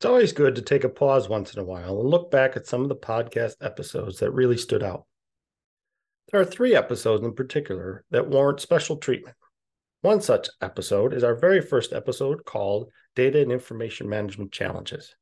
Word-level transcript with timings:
It's 0.00 0.06
always 0.06 0.32
good 0.32 0.54
to 0.54 0.62
take 0.62 0.84
a 0.84 0.88
pause 0.88 1.28
once 1.28 1.52
in 1.52 1.60
a 1.60 1.64
while 1.64 2.00
and 2.00 2.08
look 2.08 2.30
back 2.30 2.56
at 2.56 2.66
some 2.66 2.80
of 2.80 2.88
the 2.88 2.96
podcast 2.96 3.56
episodes 3.60 4.18
that 4.20 4.30
really 4.30 4.56
stood 4.56 4.82
out. 4.82 5.04
There 6.32 6.40
are 6.40 6.44
three 6.46 6.74
episodes 6.74 7.22
in 7.22 7.34
particular 7.34 8.06
that 8.10 8.26
warrant 8.26 8.60
special 8.60 8.96
treatment. 8.96 9.36
One 10.00 10.22
such 10.22 10.48
episode 10.62 11.12
is 11.12 11.22
our 11.22 11.34
very 11.34 11.60
first 11.60 11.92
episode 11.92 12.46
called 12.46 12.90
Data 13.14 13.42
and 13.42 13.52
Information 13.52 14.08
Management 14.08 14.52
Challenges. 14.52 15.14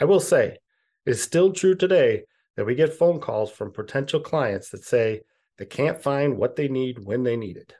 I 0.00 0.04
will 0.06 0.18
say, 0.18 0.56
it 1.04 1.10
is 1.10 1.22
still 1.22 1.52
true 1.52 1.76
today 1.76 2.24
that 2.56 2.66
we 2.66 2.74
get 2.74 2.92
phone 2.92 3.20
calls 3.20 3.52
from 3.52 3.72
potential 3.72 4.18
clients 4.18 4.70
that 4.70 4.84
say 4.84 5.20
they 5.58 5.64
can't 5.64 6.02
find 6.02 6.36
what 6.36 6.56
they 6.56 6.66
need 6.66 7.04
when 7.04 7.22
they 7.22 7.36
need 7.36 7.56
it. 7.56 7.72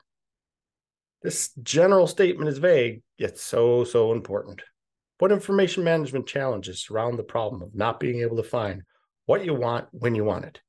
This 1.21 1.49
general 1.61 2.07
statement 2.07 2.47
is 2.47 2.59
vague, 2.59 3.01
yet 3.17 3.37
so, 3.37 3.83
so 3.83 4.13
important. 4.13 4.61
What 5.19 5.31
information 5.31 5.83
management 5.83 6.27
challenges 6.27 6.83
surround 6.83 7.17
the 7.17 7.23
problem 7.23 7.63
of 7.63 7.73
not 7.73 7.99
being 7.99 8.21
able 8.21 8.37
to 8.37 8.43
find 8.43 8.83
what 9.25 9.43
you 9.43 9.53
want 9.53 9.87
when 9.91 10.13
you 10.13 10.23
want 10.23 10.45
it? 10.45 10.61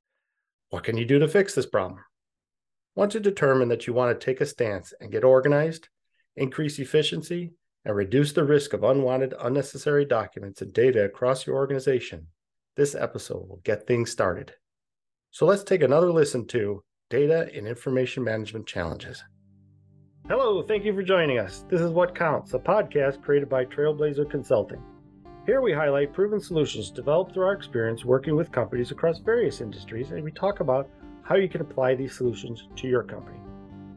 What 0.70 0.84
can 0.84 0.96
you 0.96 1.04
do 1.04 1.18
to 1.18 1.28
fix 1.28 1.54
this 1.54 1.66
problem? 1.66 2.00
Once 2.94 3.14
you 3.14 3.20
determine 3.20 3.68
that 3.68 3.86
you 3.86 3.92
want 3.92 4.18
to 4.18 4.24
take 4.24 4.40
a 4.40 4.46
stance 4.46 4.94
and 5.00 5.12
get 5.12 5.22
organized, 5.22 5.88
increase 6.34 6.78
efficiency, 6.78 7.52
and 7.84 7.94
reduce 7.94 8.32
the 8.32 8.42
risk 8.42 8.72
of 8.72 8.84
unwanted, 8.84 9.34
unnecessary 9.38 10.04
documents 10.04 10.62
and 10.62 10.72
data 10.72 11.04
across 11.04 11.46
your 11.46 11.56
organization, 11.56 12.26
this 12.76 12.94
episode 12.94 13.48
will 13.48 13.60
get 13.64 13.86
things 13.86 14.10
started. 14.10 14.52
So 15.30 15.44
let's 15.46 15.62
take 15.62 15.82
another 15.82 16.10
listen 16.10 16.46
to 16.48 16.82
Data 17.10 17.48
and 17.54 17.68
Information 17.68 18.24
Management 18.24 18.66
Challenges. 18.66 19.22
Hello, 20.28 20.62
thank 20.62 20.84
you 20.84 20.92
for 20.92 21.02
joining 21.02 21.38
us. 21.38 21.64
This 21.70 21.80
is 21.80 21.90
What 21.90 22.14
Counts, 22.14 22.52
a 22.52 22.58
podcast 22.58 23.22
created 23.22 23.48
by 23.48 23.64
Trailblazer 23.64 24.30
Consulting. 24.30 24.82
Here 25.46 25.62
we 25.62 25.72
highlight 25.72 26.12
proven 26.12 26.38
solutions 26.38 26.90
developed 26.90 27.32
through 27.32 27.46
our 27.46 27.54
experience 27.54 28.04
working 28.04 28.36
with 28.36 28.52
companies 28.52 28.90
across 28.90 29.20
various 29.20 29.62
industries, 29.62 30.10
and 30.10 30.22
we 30.22 30.30
talk 30.30 30.60
about 30.60 30.90
how 31.22 31.36
you 31.36 31.48
can 31.48 31.62
apply 31.62 31.94
these 31.94 32.14
solutions 32.14 32.68
to 32.76 32.86
your 32.86 33.04
company. 33.04 33.38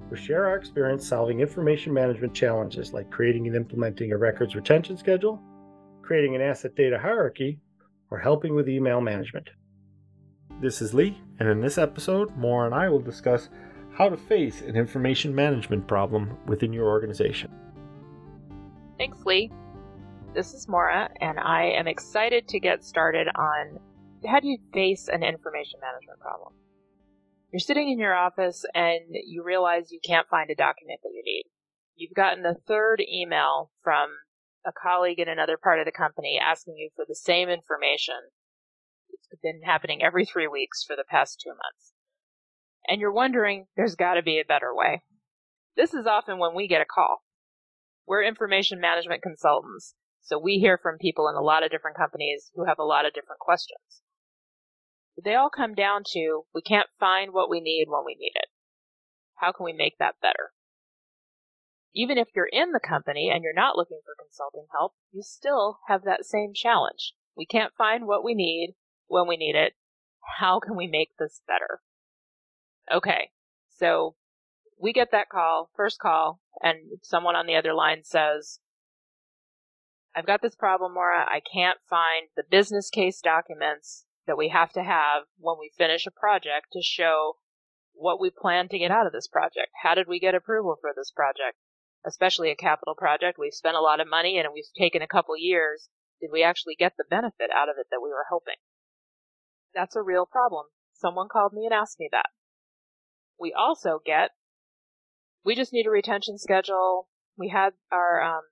We 0.09 0.17
share 0.17 0.47
our 0.47 0.55
experience 0.55 1.05
solving 1.05 1.41
information 1.41 1.93
management 1.93 2.33
challenges 2.33 2.93
like 2.93 3.11
creating 3.11 3.47
and 3.47 3.55
implementing 3.57 4.13
a 4.13 4.17
records 4.17 4.55
retention 4.55 4.95
schedule, 4.95 5.37
creating 6.01 6.33
an 6.33 6.41
asset 6.41 6.77
data 6.77 6.97
hierarchy, 6.97 7.59
or 8.09 8.17
helping 8.17 8.55
with 8.55 8.69
email 8.69 9.01
management. 9.01 9.49
This 10.61 10.81
is 10.81 10.93
Lee, 10.93 11.21
and 11.39 11.49
in 11.49 11.59
this 11.59 11.77
episode, 11.77 12.33
Maura 12.37 12.67
and 12.67 12.75
I 12.75 12.87
will 12.87 13.01
discuss 13.01 13.49
how 14.01 14.09
to 14.09 14.17
face 14.17 14.61
an 14.61 14.75
information 14.75 15.35
management 15.35 15.87
problem 15.87 16.35
within 16.47 16.73
your 16.73 16.87
organization. 16.87 17.51
Thanks, 18.97 19.23
Lee. 19.27 19.51
This 20.33 20.55
is 20.55 20.67
Maura, 20.67 21.07
and 21.21 21.39
I 21.39 21.65
am 21.65 21.85
excited 21.85 22.47
to 22.47 22.59
get 22.59 22.83
started 22.83 23.27
on 23.35 23.77
how 24.27 24.39
do 24.39 24.47
you 24.47 24.57
face 24.73 25.07
an 25.07 25.21
information 25.21 25.79
management 25.81 26.19
problem. 26.19 26.51
You're 27.53 27.59
sitting 27.59 27.91
in 27.91 27.99
your 27.99 28.15
office 28.15 28.65
and 28.73 29.01
you 29.11 29.43
realize 29.43 29.91
you 29.91 29.99
can't 30.03 30.27
find 30.29 30.49
a 30.49 30.55
document 30.55 31.01
that 31.03 31.13
you 31.13 31.21
need. 31.23 31.43
You've 31.95 32.15
gotten 32.15 32.43
a 32.43 32.55
third 32.67 33.03
email 33.07 33.69
from 33.83 34.09
a 34.65 34.71
colleague 34.71 35.19
in 35.19 35.29
another 35.29 35.57
part 35.61 35.77
of 35.77 35.85
the 35.85 35.91
company 35.91 36.41
asking 36.43 36.73
you 36.75 36.89
for 36.95 37.05
the 37.07 37.13
same 37.13 37.49
information. 37.49 38.15
It's 39.11 39.41
been 39.43 39.61
happening 39.63 40.01
every 40.01 40.25
three 40.25 40.47
weeks 40.47 40.83
for 40.83 40.95
the 40.95 41.05
past 41.07 41.39
two 41.39 41.51
months 41.51 41.93
and 42.87 42.99
you're 42.99 43.11
wondering 43.11 43.67
there's 43.75 43.95
got 43.95 44.15
to 44.15 44.21
be 44.21 44.39
a 44.39 44.45
better 44.45 44.73
way. 44.73 45.03
This 45.75 45.93
is 45.93 46.05
often 46.05 46.37
when 46.37 46.55
we 46.55 46.67
get 46.67 46.81
a 46.81 46.85
call. 46.85 47.23
We're 48.05 48.23
information 48.23 48.79
management 48.81 49.21
consultants, 49.21 49.95
so 50.21 50.39
we 50.39 50.59
hear 50.59 50.77
from 50.77 50.97
people 50.97 51.29
in 51.29 51.35
a 51.35 51.41
lot 51.41 51.63
of 51.63 51.71
different 51.71 51.97
companies 51.97 52.51
who 52.55 52.65
have 52.65 52.79
a 52.79 52.83
lot 52.83 53.05
of 53.05 53.13
different 53.13 53.39
questions. 53.39 54.01
They 55.23 55.35
all 55.35 55.49
come 55.49 55.75
down 55.75 56.03
to 56.13 56.43
we 56.53 56.61
can't 56.61 56.89
find 56.99 57.33
what 57.33 57.49
we 57.49 57.61
need 57.61 57.85
when 57.87 58.03
we 58.05 58.15
need 58.15 58.33
it. 58.35 58.49
How 59.35 59.51
can 59.51 59.65
we 59.65 59.73
make 59.73 59.97
that 59.97 60.15
better? 60.21 60.51
Even 61.93 62.17
if 62.17 62.29
you're 62.35 62.49
in 62.51 62.71
the 62.71 62.79
company 62.79 63.29
and 63.29 63.43
you're 63.43 63.53
not 63.53 63.75
looking 63.75 63.99
for 64.05 64.15
consulting 64.17 64.67
help, 64.71 64.93
you 65.11 65.21
still 65.21 65.79
have 65.87 66.03
that 66.03 66.25
same 66.25 66.53
challenge. 66.53 67.13
We 67.35 67.45
can't 67.45 67.73
find 67.77 68.07
what 68.07 68.23
we 68.23 68.33
need 68.33 68.75
when 69.07 69.27
we 69.27 69.35
need 69.37 69.55
it. 69.55 69.73
How 70.39 70.59
can 70.59 70.77
we 70.77 70.87
make 70.87 71.17
this 71.17 71.41
better? 71.47 71.81
Okay. 72.89 73.29
So 73.69 74.15
we 74.79 74.93
get 74.93 75.11
that 75.11 75.29
call, 75.29 75.69
first 75.75 75.99
call, 75.99 76.39
and 76.61 76.99
someone 77.01 77.35
on 77.35 77.45
the 77.45 77.55
other 77.55 77.73
line 77.73 78.03
says, 78.03 78.59
I've 80.15 80.25
got 80.25 80.41
this 80.41 80.55
problem, 80.55 80.93
Maura. 80.93 81.25
I 81.25 81.41
can't 81.41 81.79
find 81.89 82.27
the 82.35 82.43
business 82.49 82.89
case 82.89 83.21
documents 83.21 84.05
that 84.27 84.37
we 84.37 84.49
have 84.49 84.71
to 84.73 84.83
have 84.83 85.23
when 85.37 85.55
we 85.59 85.71
finish 85.77 86.05
a 86.05 86.11
project 86.11 86.67
to 86.73 86.81
show 86.81 87.37
what 87.93 88.19
we 88.19 88.29
plan 88.29 88.67
to 88.69 88.79
get 88.79 88.91
out 88.91 89.05
of 89.05 89.13
this 89.13 89.27
project. 89.27 89.69
How 89.83 89.95
did 89.95 90.07
we 90.07 90.19
get 90.19 90.35
approval 90.35 90.75
for 90.79 90.91
this 90.95 91.11
project? 91.11 91.57
Especially 92.05 92.49
a 92.49 92.55
capital 92.55 92.95
project. 92.95 93.37
We've 93.39 93.53
spent 93.53 93.77
a 93.77 93.81
lot 93.81 93.99
of 93.99 94.09
money 94.09 94.37
and 94.37 94.47
we've 94.53 94.65
taken 94.77 95.01
a 95.01 95.07
couple 95.07 95.37
years. 95.37 95.87
Did 96.19 96.29
we 96.31 96.43
actually 96.43 96.75
get 96.77 96.93
the 96.97 97.05
benefit 97.09 97.49
out 97.55 97.69
of 97.69 97.75
it 97.79 97.87
that 97.91 98.01
we 98.01 98.09
were 98.09 98.25
hoping? 98.29 98.59
That's 99.73 99.95
a 99.95 100.01
real 100.01 100.25
problem. 100.25 100.65
Someone 100.93 101.29
called 101.31 101.53
me 101.53 101.65
and 101.65 101.73
asked 101.73 101.99
me 101.99 102.09
that. 102.11 102.29
We 103.41 103.53
also 103.57 103.99
get, 104.05 104.29
we 105.43 105.55
just 105.55 105.73
need 105.73 105.87
a 105.87 105.89
retention 105.89 106.37
schedule. 106.37 107.09
We 107.35 107.49
had 107.49 107.73
our, 107.91 108.21
um, 108.21 108.43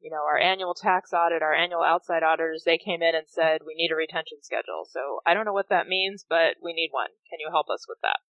you 0.00 0.10
know, 0.10 0.24
our 0.24 0.38
annual 0.38 0.72
tax 0.72 1.12
audit, 1.12 1.42
our 1.42 1.52
annual 1.52 1.82
outside 1.82 2.22
auditors, 2.22 2.62
they 2.64 2.78
came 2.78 3.02
in 3.02 3.14
and 3.14 3.28
said, 3.28 3.60
we 3.66 3.74
need 3.76 3.92
a 3.92 3.96
retention 3.96 4.38
schedule. 4.40 4.88
So 4.88 5.20
I 5.26 5.34
don't 5.34 5.44
know 5.44 5.52
what 5.52 5.68
that 5.68 5.86
means, 5.86 6.24
but 6.26 6.56
we 6.64 6.72
need 6.72 6.88
one. 6.92 7.12
Can 7.28 7.40
you 7.40 7.50
help 7.52 7.66
us 7.68 7.84
with 7.86 7.98
that? 8.00 8.24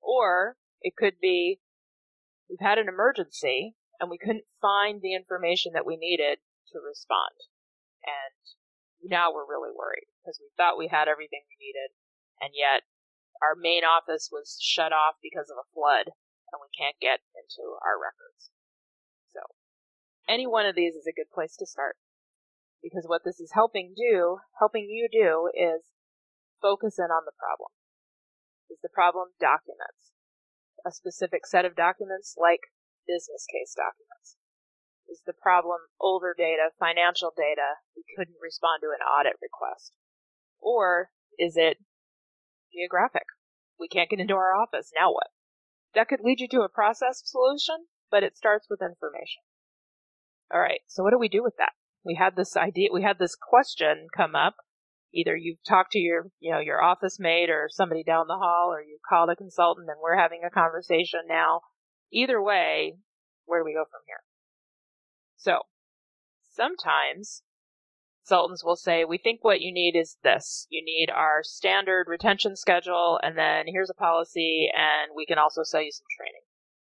Or 0.00 0.56
it 0.82 0.94
could 0.98 1.22
be, 1.22 1.60
we've 2.48 2.58
had 2.58 2.78
an 2.78 2.88
emergency 2.88 3.76
and 4.00 4.10
we 4.10 4.18
couldn't 4.18 4.50
find 4.60 5.00
the 5.00 5.14
information 5.14 5.72
that 5.74 5.86
we 5.86 5.94
needed 5.96 6.38
to 6.72 6.82
respond. 6.82 7.38
And 8.02 8.34
now 9.06 9.30
we're 9.30 9.46
really 9.46 9.70
worried 9.70 10.10
because 10.18 10.40
we 10.42 10.50
thought 10.56 10.80
we 10.80 10.88
had 10.90 11.06
everything 11.06 11.46
we 11.46 11.60
needed 11.60 11.94
and 12.40 12.50
yet 12.56 12.82
our 13.40 13.56
main 13.56 13.82
office 13.84 14.28
was 14.30 14.60
shut 14.60 14.92
off 14.92 15.16
because 15.22 15.48
of 15.50 15.56
a 15.56 15.70
flood 15.72 16.12
and 16.52 16.60
we 16.60 16.70
can't 16.76 16.98
get 17.00 17.24
into 17.34 17.78
our 17.80 17.96
records. 17.96 18.50
So, 19.32 19.40
any 20.28 20.46
one 20.46 20.66
of 20.66 20.74
these 20.74 20.94
is 20.94 21.06
a 21.06 21.16
good 21.16 21.30
place 21.32 21.56
to 21.58 21.66
start. 21.66 21.96
Because 22.82 23.04
what 23.06 23.22
this 23.24 23.40
is 23.40 23.52
helping 23.52 23.92
do, 23.96 24.40
helping 24.58 24.88
you 24.88 25.08
do, 25.10 25.50
is 25.52 25.84
focus 26.60 26.98
in 26.98 27.12
on 27.12 27.24
the 27.24 27.36
problem. 27.36 27.70
Is 28.70 28.80
the 28.82 28.92
problem 28.92 29.36
documents? 29.38 30.16
A 30.86 30.92
specific 30.92 31.46
set 31.46 31.64
of 31.64 31.76
documents 31.76 32.36
like 32.40 32.72
business 33.06 33.44
case 33.50 33.76
documents? 33.76 34.40
Is 35.10 35.20
the 35.26 35.34
problem 35.36 35.90
older 36.00 36.34
data, 36.36 36.70
financial 36.78 37.32
data? 37.36 37.82
We 37.96 38.04
couldn't 38.16 38.40
respond 38.40 38.80
to 38.80 38.94
an 38.94 39.04
audit 39.04 39.36
request. 39.42 39.92
Or 40.60 41.10
is 41.38 41.56
it 41.56 41.78
geographic. 42.72 43.26
We 43.78 43.88
can't 43.88 44.10
get 44.10 44.20
into 44.20 44.34
our 44.34 44.54
office. 44.54 44.90
Now 44.96 45.12
what? 45.12 45.28
That 45.94 46.08
could 46.08 46.20
lead 46.22 46.40
you 46.40 46.48
to 46.48 46.62
a 46.62 46.68
process 46.68 47.22
solution, 47.24 47.86
but 48.10 48.22
it 48.22 48.36
starts 48.36 48.66
with 48.70 48.80
information. 48.82 49.42
All 50.52 50.60
right. 50.60 50.80
So 50.86 51.02
what 51.02 51.10
do 51.10 51.18
we 51.18 51.28
do 51.28 51.42
with 51.42 51.54
that? 51.58 51.72
We 52.04 52.14
had 52.14 52.36
this 52.36 52.56
idea, 52.56 52.88
we 52.92 53.02
had 53.02 53.18
this 53.18 53.36
question 53.36 54.08
come 54.16 54.34
up. 54.34 54.56
Either 55.12 55.36
you've 55.36 55.62
talked 55.68 55.92
to 55.92 55.98
your, 55.98 56.26
you 56.38 56.52
know, 56.52 56.60
your 56.60 56.82
office 56.82 57.18
mate 57.18 57.50
or 57.50 57.68
somebody 57.68 58.04
down 58.04 58.26
the 58.28 58.38
hall, 58.38 58.70
or 58.72 58.80
you've 58.80 59.02
called 59.08 59.28
a 59.28 59.36
consultant 59.36 59.88
and 59.88 59.98
we're 60.00 60.16
having 60.16 60.42
a 60.46 60.50
conversation 60.50 61.20
now. 61.28 61.62
Either 62.12 62.40
way, 62.40 62.94
where 63.44 63.60
do 63.60 63.64
we 63.64 63.74
go 63.74 63.84
from 63.90 64.02
here? 64.06 64.22
So, 65.36 65.62
sometimes 66.52 67.42
consultants 68.22 68.64
will 68.64 68.76
say, 68.76 69.04
we 69.04 69.18
think 69.18 69.40
what 69.42 69.60
you 69.60 69.72
need 69.72 69.96
is 69.96 70.16
this. 70.22 70.66
You 70.70 70.84
need 70.84 71.10
our 71.10 71.42
standard 71.42 72.06
retention 72.08 72.56
schedule, 72.56 73.18
and 73.22 73.36
then 73.36 73.64
here's 73.66 73.90
a 73.90 73.94
policy, 73.94 74.68
and 74.74 75.12
we 75.16 75.26
can 75.26 75.38
also 75.38 75.62
sell 75.62 75.82
you 75.82 75.92
some 75.92 76.06
training. 76.16 76.42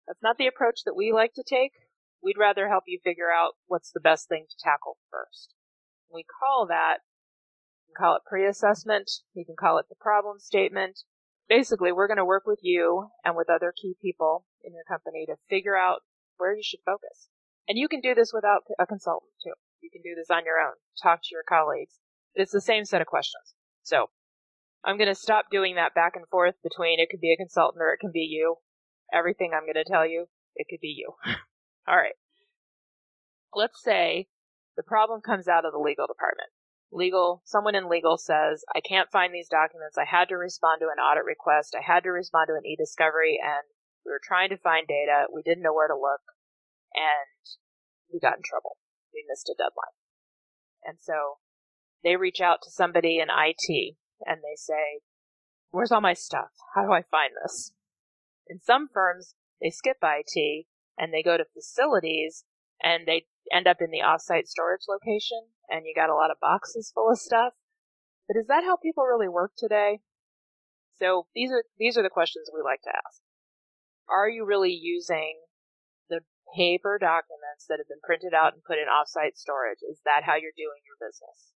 That's 0.06 0.22
not 0.22 0.36
the 0.38 0.46
approach 0.46 0.80
that 0.84 0.96
we 0.96 1.12
like 1.12 1.32
to 1.34 1.42
take. 1.42 1.72
We'd 2.22 2.38
rather 2.38 2.68
help 2.68 2.84
you 2.86 3.00
figure 3.02 3.30
out 3.34 3.52
what's 3.66 3.90
the 3.90 4.00
best 4.00 4.28
thing 4.28 4.46
to 4.48 4.56
tackle 4.62 4.98
first. 5.10 5.54
We 6.12 6.24
call 6.24 6.66
that, 6.68 6.98
you 7.86 7.94
can 7.94 8.04
call 8.04 8.16
it 8.16 8.22
pre-assessment, 8.26 9.10
you 9.34 9.44
can 9.44 9.56
call 9.56 9.78
it 9.78 9.86
the 9.88 9.96
problem 10.00 10.38
statement. 10.38 11.00
Basically, 11.48 11.92
we're 11.92 12.08
going 12.08 12.18
to 12.18 12.24
work 12.24 12.44
with 12.46 12.60
you 12.62 13.08
and 13.24 13.36
with 13.36 13.50
other 13.50 13.72
key 13.76 13.96
people 14.00 14.46
in 14.62 14.72
your 14.72 14.84
company 14.84 15.26
to 15.26 15.36
figure 15.50 15.76
out 15.76 16.00
where 16.36 16.54
you 16.54 16.62
should 16.62 16.80
focus. 16.84 17.28
And 17.68 17.78
you 17.78 17.88
can 17.88 18.00
do 18.00 18.14
this 18.14 18.32
without 18.32 18.62
a 18.78 18.86
consultant 18.86 19.32
too. 19.42 19.52
You 19.84 19.90
can 19.92 20.00
do 20.00 20.16
this 20.16 20.30
on 20.30 20.46
your 20.46 20.56
own. 20.56 20.80
Talk 21.02 21.20
to 21.20 21.28
your 21.30 21.44
colleagues. 21.46 22.00
It's 22.34 22.52
the 22.52 22.62
same 22.62 22.86
set 22.86 23.02
of 23.02 23.06
questions. 23.06 23.52
So 23.82 24.08
I'm 24.82 24.96
going 24.96 25.12
to 25.12 25.14
stop 25.14 25.50
doing 25.50 25.74
that 25.74 25.94
back 25.94 26.16
and 26.16 26.26
forth 26.28 26.54
between 26.62 27.00
it 27.00 27.10
could 27.10 27.20
be 27.20 27.34
a 27.34 27.36
consultant 27.36 27.82
or 27.82 27.92
it 27.92 28.00
can 28.00 28.10
be 28.10 28.24
you. 28.24 28.56
Everything 29.12 29.52
I'm 29.52 29.68
going 29.68 29.76
to 29.76 29.84
tell 29.84 30.06
you, 30.06 30.28
it 30.56 30.66
could 30.70 30.80
be 30.80 30.96
you. 30.96 31.12
All 31.86 31.96
right. 31.96 32.16
Let's 33.52 33.84
say 33.84 34.28
the 34.78 34.82
problem 34.82 35.20
comes 35.20 35.48
out 35.48 35.66
of 35.66 35.72
the 35.72 35.78
legal 35.78 36.06
department. 36.06 36.48
Legal, 36.90 37.42
someone 37.44 37.74
in 37.74 37.90
legal 37.90 38.16
says, 38.16 38.64
I 38.74 38.80
can't 38.80 39.12
find 39.12 39.34
these 39.34 39.48
documents. 39.48 39.98
I 39.98 40.08
had 40.08 40.30
to 40.30 40.36
respond 40.36 40.80
to 40.80 40.88
an 40.88 41.02
audit 41.02 41.24
request. 41.24 41.76
I 41.76 41.84
had 41.84 42.04
to 42.04 42.10
respond 42.10 42.48
to 42.48 42.56
an 42.56 42.64
e-discovery 42.64 43.38
and 43.42 43.68
we 44.06 44.12
were 44.12 44.22
trying 44.22 44.48
to 44.48 44.56
find 44.56 44.88
data. 44.88 45.26
We 45.28 45.42
didn't 45.42 45.62
know 45.62 45.74
where 45.74 45.88
to 45.88 45.94
look 45.94 46.24
and 46.96 47.44
we 48.12 48.18
got 48.18 48.36
in 48.38 48.42
trouble. 48.48 48.78
We 49.14 49.24
missed 49.28 49.48
a 49.48 49.54
deadline. 49.56 49.96
And 50.84 50.98
so 51.00 51.38
they 52.02 52.16
reach 52.16 52.40
out 52.40 52.60
to 52.62 52.70
somebody 52.70 53.18
in 53.18 53.28
IT 53.30 53.96
and 54.26 54.40
they 54.42 54.56
say, 54.56 55.00
where's 55.70 55.92
all 55.92 56.00
my 56.00 56.12
stuff? 56.12 56.50
How 56.74 56.82
do 56.84 56.92
I 56.92 57.02
find 57.02 57.32
this? 57.42 57.72
In 58.46 58.60
some 58.60 58.88
firms, 58.92 59.34
they 59.60 59.70
skip 59.70 59.98
IT 60.02 60.66
and 60.98 61.12
they 61.12 61.22
go 61.22 61.36
to 61.36 61.44
facilities 61.44 62.44
and 62.82 63.06
they 63.06 63.26
end 63.52 63.66
up 63.66 63.78
in 63.80 63.90
the 63.90 64.02
offsite 64.04 64.46
storage 64.46 64.84
location 64.88 65.48
and 65.68 65.86
you 65.86 65.94
got 65.94 66.10
a 66.10 66.14
lot 66.14 66.30
of 66.30 66.40
boxes 66.40 66.92
full 66.94 67.10
of 67.10 67.18
stuff. 67.18 67.54
But 68.28 68.36
is 68.38 68.46
that 68.48 68.64
how 68.64 68.76
people 68.76 69.04
really 69.04 69.28
work 69.28 69.52
today? 69.56 70.00
So 70.98 71.26
these 71.34 71.50
are 71.50 71.64
these 71.78 71.98
are 71.98 72.02
the 72.02 72.10
questions 72.10 72.48
we 72.54 72.62
like 72.62 72.82
to 72.82 72.90
ask. 72.90 73.20
Are 74.08 74.28
you 74.28 74.44
really 74.46 74.72
using 74.72 75.40
paper 76.54 76.96
documents 76.96 77.66
that 77.68 77.82
have 77.82 77.90
been 77.90 78.02
printed 78.06 78.32
out 78.32 78.54
and 78.54 78.62
put 78.62 78.78
in 78.78 78.86
offsite 78.86 79.36
storage? 79.36 79.82
Is 79.82 80.00
that 80.06 80.22
how 80.24 80.38
you're 80.38 80.56
doing 80.56 80.80
your 80.86 80.96
business? 80.96 81.52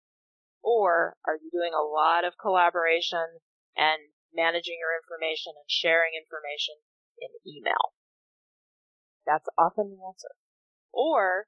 Or 0.63 1.19
are 1.27 1.38
you 1.38 1.51
doing 1.51 1.75
a 1.75 1.86
lot 1.86 2.25
of 2.25 2.39
collaboration 2.42 3.44
and 3.77 4.15
managing 4.33 4.80
your 4.80 4.95
information 4.97 5.53
and 5.53 5.69
sharing 5.69 6.18
information 6.18 6.81
in 7.21 7.30
email? 7.45 7.94
That's 9.27 9.47
often 9.57 9.92
the 9.92 10.01
answer. 10.01 10.33
Or 10.92 11.45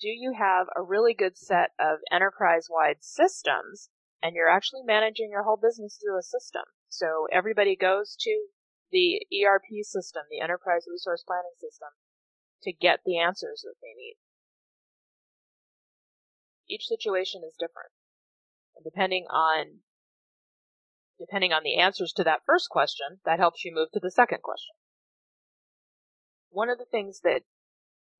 do 0.00 0.08
you 0.08 0.34
have 0.38 0.66
a 0.76 0.82
really 0.82 1.14
good 1.14 1.38
set 1.38 1.70
of 1.78 1.98
enterprise-wide 2.12 3.00
systems 3.00 3.90
and 4.22 4.34
you're 4.34 4.50
actually 4.50 4.82
managing 4.84 5.30
your 5.30 5.44
whole 5.44 5.58
business 5.58 5.98
through 5.98 6.18
a 6.18 6.22
system? 6.22 6.64
So 6.88 7.26
everybody 7.32 7.76
goes 7.76 8.16
to 8.20 8.48
the 8.90 9.20
ERP 9.28 9.84
system, 9.84 10.22
the 10.30 10.40
enterprise 10.40 10.84
resource 10.90 11.22
planning 11.26 11.56
system, 11.60 11.90
to 12.62 12.72
get 12.72 13.00
the 13.04 13.18
answers 13.18 13.62
that 13.64 13.76
they 13.80 13.94
need. 13.96 14.16
Each 16.68 16.86
situation 16.86 17.42
is 17.46 17.56
different. 17.58 17.90
And 18.76 18.84
depending 18.84 19.26
on 19.30 19.80
depending 21.18 21.52
on 21.52 21.64
the 21.64 21.76
answers 21.76 22.12
to 22.12 22.22
that 22.22 22.46
first 22.46 22.68
question, 22.70 23.18
that 23.24 23.40
helps 23.40 23.64
you 23.64 23.74
move 23.74 23.90
to 23.92 24.00
the 24.00 24.10
second 24.10 24.40
question. 24.42 24.74
One 26.50 26.70
of 26.70 26.78
the 26.78 26.86
things 26.88 27.20
that 27.24 27.42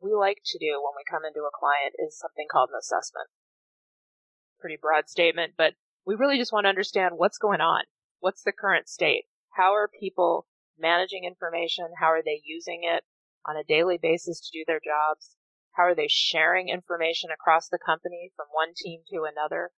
we 0.00 0.12
like 0.12 0.42
to 0.46 0.58
do 0.58 0.82
when 0.82 0.94
we 0.96 1.06
come 1.08 1.24
into 1.24 1.46
a 1.46 1.54
client 1.54 1.94
is 1.98 2.18
something 2.18 2.46
called 2.50 2.70
an 2.70 2.78
assessment. 2.78 3.28
Pretty 4.60 4.76
broad 4.80 5.08
statement, 5.08 5.54
but 5.56 5.74
we 6.04 6.16
really 6.16 6.38
just 6.38 6.52
want 6.52 6.64
to 6.64 6.68
understand 6.68 7.14
what's 7.16 7.38
going 7.38 7.60
on. 7.60 7.84
What's 8.18 8.42
the 8.42 8.52
current 8.52 8.88
state? 8.88 9.26
How 9.54 9.74
are 9.74 9.88
people 9.88 10.46
managing 10.78 11.24
information? 11.24 11.86
How 12.00 12.06
are 12.06 12.22
they 12.22 12.42
using 12.44 12.80
it 12.82 13.04
on 13.48 13.56
a 13.56 13.64
daily 13.64 13.98
basis 14.00 14.40
to 14.40 14.58
do 14.58 14.64
their 14.66 14.80
jobs? 14.84 15.36
How 15.72 15.84
are 15.84 15.94
they 15.94 16.08
sharing 16.08 16.68
information 16.68 17.30
across 17.30 17.68
the 17.68 17.78
company 17.78 18.32
from 18.36 18.46
one 18.52 18.74
team 18.76 19.00
to 19.10 19.24
another? 19.24 19.70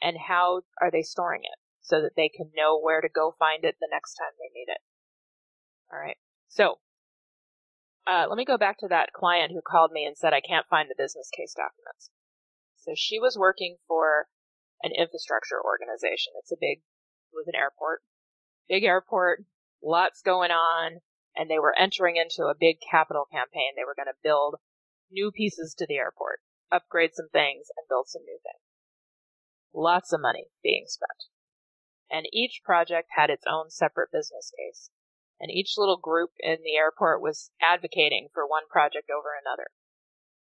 And 0.00 0.16
how 0.28 0.62
are 0.80 0.90
they 0.90 1.02
storing 1.02 1.42
it 1.44 1.58
so 1.80 2.00
that 2.00 2.16
they 2.16 2.28
can 2.28 2.50
know 2.56 2.80
where 2.80 3.00
to 3.00 3.08
go 3.08 3.34
find 3.38 3.64
it 3.64 3.76
the 3.80 3.88
next 3.90 4.14
time 4.14 4.32
they 4.38 4.50
need 4.54 4.70
it? 4.72 4.80
All 5.92 5.98
right. 5.98 6.16
So 6.48 6.78
uh, 8.06 8.26
let 8.28 8.36
me 8.36 8.44
go 8.44 8.58
back 8.58 8.78
to 8.78 8.88
that 8.88 9.12
client 9.12 9.52
who 9.52 9.60
called 9.60 9.92
me 9.92 10.04
and 10.04 10.16
said, 10.16 10.32
I 10.32 10.40
can't 10.40 10.66
find 10.68 10.88
the 10.88 10.98
business 10.98 11.28
case 11.36 11.54
documents. 11.54 12.10
So 12.76 12.92
she 12.96 13.20
was 13.20 13.38
working 13.38 13.76
for 13.86 14.26
an 14.82 14.90
infrastructure 14.96 15.62
organization. 15.62 16.32
It's 16.38 16.50
a 16.50 16.58
big, 16.60 16.78
it 16.78 17.34
was 17.34 17.46
an 17.46 17.54
airport, 17.54 18.02
big 18.68 18.82
airport, 18.82 19.44
lots 19.82 20.22
going 20.22 20.50
on, 20.50 21.00
and 21.36 21.50
they 21.50 21.58
were 21.58 21.78
entering 21.78 22.16
into 22.16 22.44
a 22.44 22.58
big 22.58 22.78
capital 22.80 23.26
campaign. 23.30 23.72
They 23.76 23.84
were 23.84 23.96
going 23.96 24.12
to 24.12 24.22
build 24.22 24.56
new 25.10 25.30
pieces 25.30 25.74
to 25.78 25.86
the 25.86 25.96
airport, 25.96 26.40
upgrade 26.70 27.14
some 27.14 27.28
things, 27.32 27.68
and 27.76 27.88
build 27.88 28.08
some 28.08 28.22
new 28.22 28.38
things. 28.42 28.62
Lots 29.74 30.12
of 30.12 30.20
money 30.20 30.48
being 30.62 30.84
spent. 30.86 31.30
And 32.10 32.26
each 32.32 32.60
project 32.64 33.08
had 33.16 33.30
its 33.30 33.44
own 33.48 33.70
separate 33.70 34.12
business 34.12 34.52
case 34.56 34.90
and 35.42 35.50
each 35.50 35.74
little 35.76 35.96
group 35.96 36.30
in 36.38 36.58
the 36.62 36.76
airport 36.76 37.20
was 37.20 37.50
advocating 37.60 38.28
for 38.32 38.46
one 38.46 38.62
project 38.70 39.10
over 39.10 39.30
another. 39.34 39.66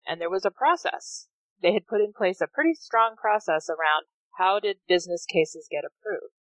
And 0.06 0.20
there 0.20 0.30
was 0.30 0.44
a 0.44 0.52
process. 0.52 1.30
They 1.62 1.72
had 1.72 1.88
put 1.88 2.02
in 2.02 2.12
place 2.12 2.42
a 2.42 2.52
pretty 2.54 2.74
strong 2.74 3.16
process 3.16 3.70
around 3.70 4.08
how 4.38 4.60
did 4.60 4.80
business 4.86 5.26
cases 5.26 5.70
get 5.72 5.86
approved. 5.86 6.36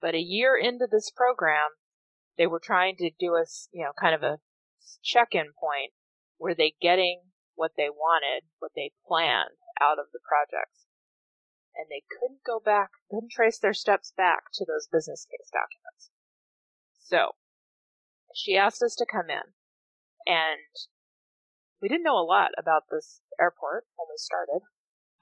But 0.00 0.14
a 0.14 0.20
year 0.20 0.56
into 0.56 0.88
this 0.90 1.10
program, 1.14 1.76
they 2.38 2.46
were 2.46 2.60
trying 2.62 2.96
to 2.96 3.10
do 3.18 3.34
a, 3.34 3.44
you 3.72 3.84
know, 3.84 3.92
kind 4.00 4.14
of 4.14 4.22
a 4.22 4.38
check-in 5.02 5.52
point. 5.58 5.92
Were 6.38 6.54
they 6.54 6.74
getting 6.80 7.22
what 7.56 7.72
they 7.76 7.90
wanted, 7.90 8.44
what 8.60 8.70
they 8.76 8.92
planned 9.06 9.58
out 9.82 9.98
of 9.98 10.06
the 10.12 10.20
projects? 10.22 10.86
And 11.76 11.86
they 11.90 12.02
couldn't 12.08 12.46
go 12.46 12.60
back, 12.64 12.90
couldn't 13.10 13.32
trace 13.32 13.58
their 13.58 13.74
steps 13.74 14.12
back 14.16 14.44
to 14.54 14.64
those 14.64 14.88
business 14.90 15.26
case 15.28 15.50
documents. 15.50 16.10
So 17.00 17.34
she 18.34 18.56
asked 18.56 18.82
us 18.82 18.94
to 18.96 19.06
come 19.10 19.30
in, 19.30 19.54
and 20.26 20.60
we 21.82 21.88
didn't 21.88 22.04
know 22.04 22.18
a 22.18 22.26
lot 22.26 22.50
about 22.58 22.84
this 22.90 23.20
airport 23.40 23.86
when 23.96 24.06
we 24.08 24.16
started, 24.16 24.62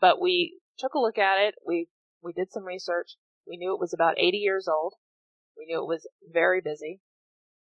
but 0.00 0.20
we 0.20 0.60
took 0.78 0.94
a 0.94 0.98
look 0.98 1.18
at 1.18 1.38
it. 1.38 1.54
We 1.66 1.88
we 2.22 2.32
did 2.32 2.52
some 2.52 2.64
research. 2.64 3.16
We 3.46 3.56
knew 3.56 3.72
it 3.72 3.80
was 3.80 3.94
about 3.94 4.18
80 4.18 4.38
years 4.38 4.66
old. 4.66 4.94
We 5.56 5.66
knew 5.66 5.82
it 5.82 5.88
was 5.88 6.06
very 6.30 6.60
busy. 6.60 7.00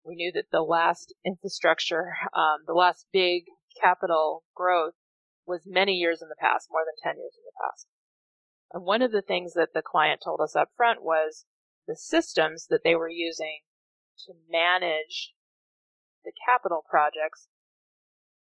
We 0.04 0.16
knew 0.16 0.32
that 0.34 0.52
the 0.52 0.62
last 0.62 1.14
infrastructure, 1.26 2.14
um, 2.34 2.64
the 2.66 2.74
last 2.74 3.06
big 3.12 3.46
capital 3.80 4.44
growth 4.56 4.94
was 5.46 5.62
many 5.66 5.94
years 5.94 6.22
in 6.22 6.30
the 6.30 6.40
past, 6.40 6.70
more 6.72 6.84
than 6.86 7.14
10 7.14 7.20
years 7.20 7.36
in 7.36 7.44
the 7.46 7.60
past. 7.62 7.88
And 8.74 8.86
one 8.86 9.02
of 9.02 9.12
the 9.12 9.22
things 9.22 9.54
that 9.54 9.74
the 9.74 9.82
client 9.82 10.22
told 10.24 10.40
us 10.42 10.56
up 10.56 10.70
front 10.76 11.04
was 11.04 11.46
the 11.88 11.96
systems 11.96 12.68
that 12.70 12.82
they 12.84 12.96
were 12.96 13.10
using 13.10 13.60
to 14.26 14.34
manage 14.50 15.34
the 16.24 16.32
capital 16.46 16.84
projects 16.88 17.48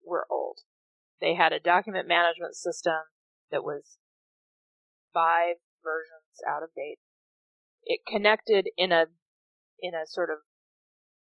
were 0.05 0.27
old. 0.31 0.61
They 1.21 1.35
had 1.35 1.53
a 1.53 1.61
document 1.61 2.09
management 2.09 2.55
system 2.55 3.11
that 3.51 3.65
was 3.65 3.99
five 5.13 5.57
versions 5.83 6.41
out 6.49 6.63
of 6.63 6.71
date. 6.75 6.99
It 7.85 8.01
connected 8.07 8.69
in 8.77 8.93
a 8.93 9.07
in 9.85 9.93
a 9.93 10.09
sort 10.09 10.33
of 10.33 10.39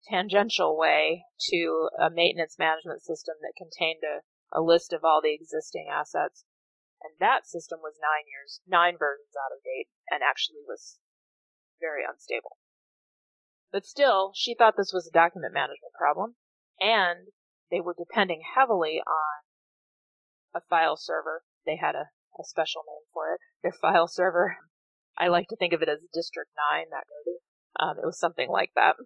tangential 0.08 0.72
way 0.72 1.24
to 1.52 1.90
a 2.00 2.08
maintenance 2.08 2.56
management 2.58 3.04
system 3.04 3.36
that 3.44 3.52
contained 3.60 4.00
a, 4.00 4.24
a 4.56 4.64
list 4.64 4.94
of 4.94 5.04
all 5.04 5.20
the 5.20 5.36
existing 5.36 5.86
assets. 5.92 6.44
And 7.04 7.12
that 7.20 7.46
system 7.46 7.80
was 7.84 8.00
nine 8.00 8.24
years, 8.24 8.60
nine 8.66 8.96
versions 8.98 9.36
out 9.36 9.52
of 9.52 9.62
date, 9.62 9.92
and 10.08 10.24
actually 10.24 10.64
was 10.66 10.96
very 11.78 12.02
unstable. 12.08 12.56
But 13.70 13.84
still, 13.84 14.32
she 14.34 14.56
thought 14.56 14.74
this 14.76 14.96
was 14.96 15.06
a 15.06 15.12
document 15.12 15.52
management 15.52 15.92
problem, 15.92 16.36
and 16.80 17.28
they 17.70 17.80
were 17.80 17.94
depending 17.94 18.40
heavily 18.56 19.02
on 19.04 19.44
a 20.56 20.64
file 20.70 20.96
server. 20.96 21.44
They 21.66 21.76
had 21.76 21.94
a, 21.94 22.08
a 22.40 22.44
special 22.44 22.82
name 22.88 23.04
for 23.12 23.34
it. 23.34 23.40
Their 23.62 23.76
file 23.78 24.08
server, 24.08 24.56
I 25.18 25.28
like 25.28 25.48
to 25.48 25.56
think 25.56 25.74
of 25.74 25.82
it 25.82 25.88
as 25.88 26.00
District 26.14 26.50
9, 26.72 26.86
that 26.90 27.04
movie. 27.12 27.38
Um, 27.78 27.98
it 27.98 28.06
was 28.06 28.18
something 28.18 28.50
like 28.50 28.72
that. 28.74 28.96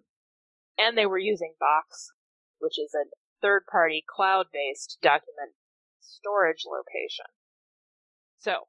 And 0.77 0.97
they 0.97 1.05
were 1.05 1.19
using 1.19 1.53
Box, 1.59 2.11
which 2.59 2.79
is 2.79 2.93
a 2.93 3.09
third 3.41 3.63
party 3.69 4.03
cloud 4.07 4.47
based 4.51 4.97
document 5.01 5.53
storage 5.99 6.63
location. 6.65 7.25
So, 8.39 8.67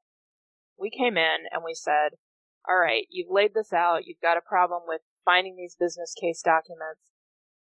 we 0.77 0.89
came 0.89 1.17
in 1.17 1.47
and 1.51 1.63
we 1.63 1.73
said, 1.73 2.19
all 2.67 2.77
right, 2.77 3.07
you've 3.09 3.31
laid 3.31 3.53
this 3.53 3.71
out. 3.71 4.05
You've 4.05 4.21
got 4.21 4.37
a 4.37 4.41
problem 4.41 4.83
with 4.87 5.01
finding 5.23 5.55
these 5.55 5.75
business 5.77 6.13
case 6.19 6.41
documents. 6.41 7.01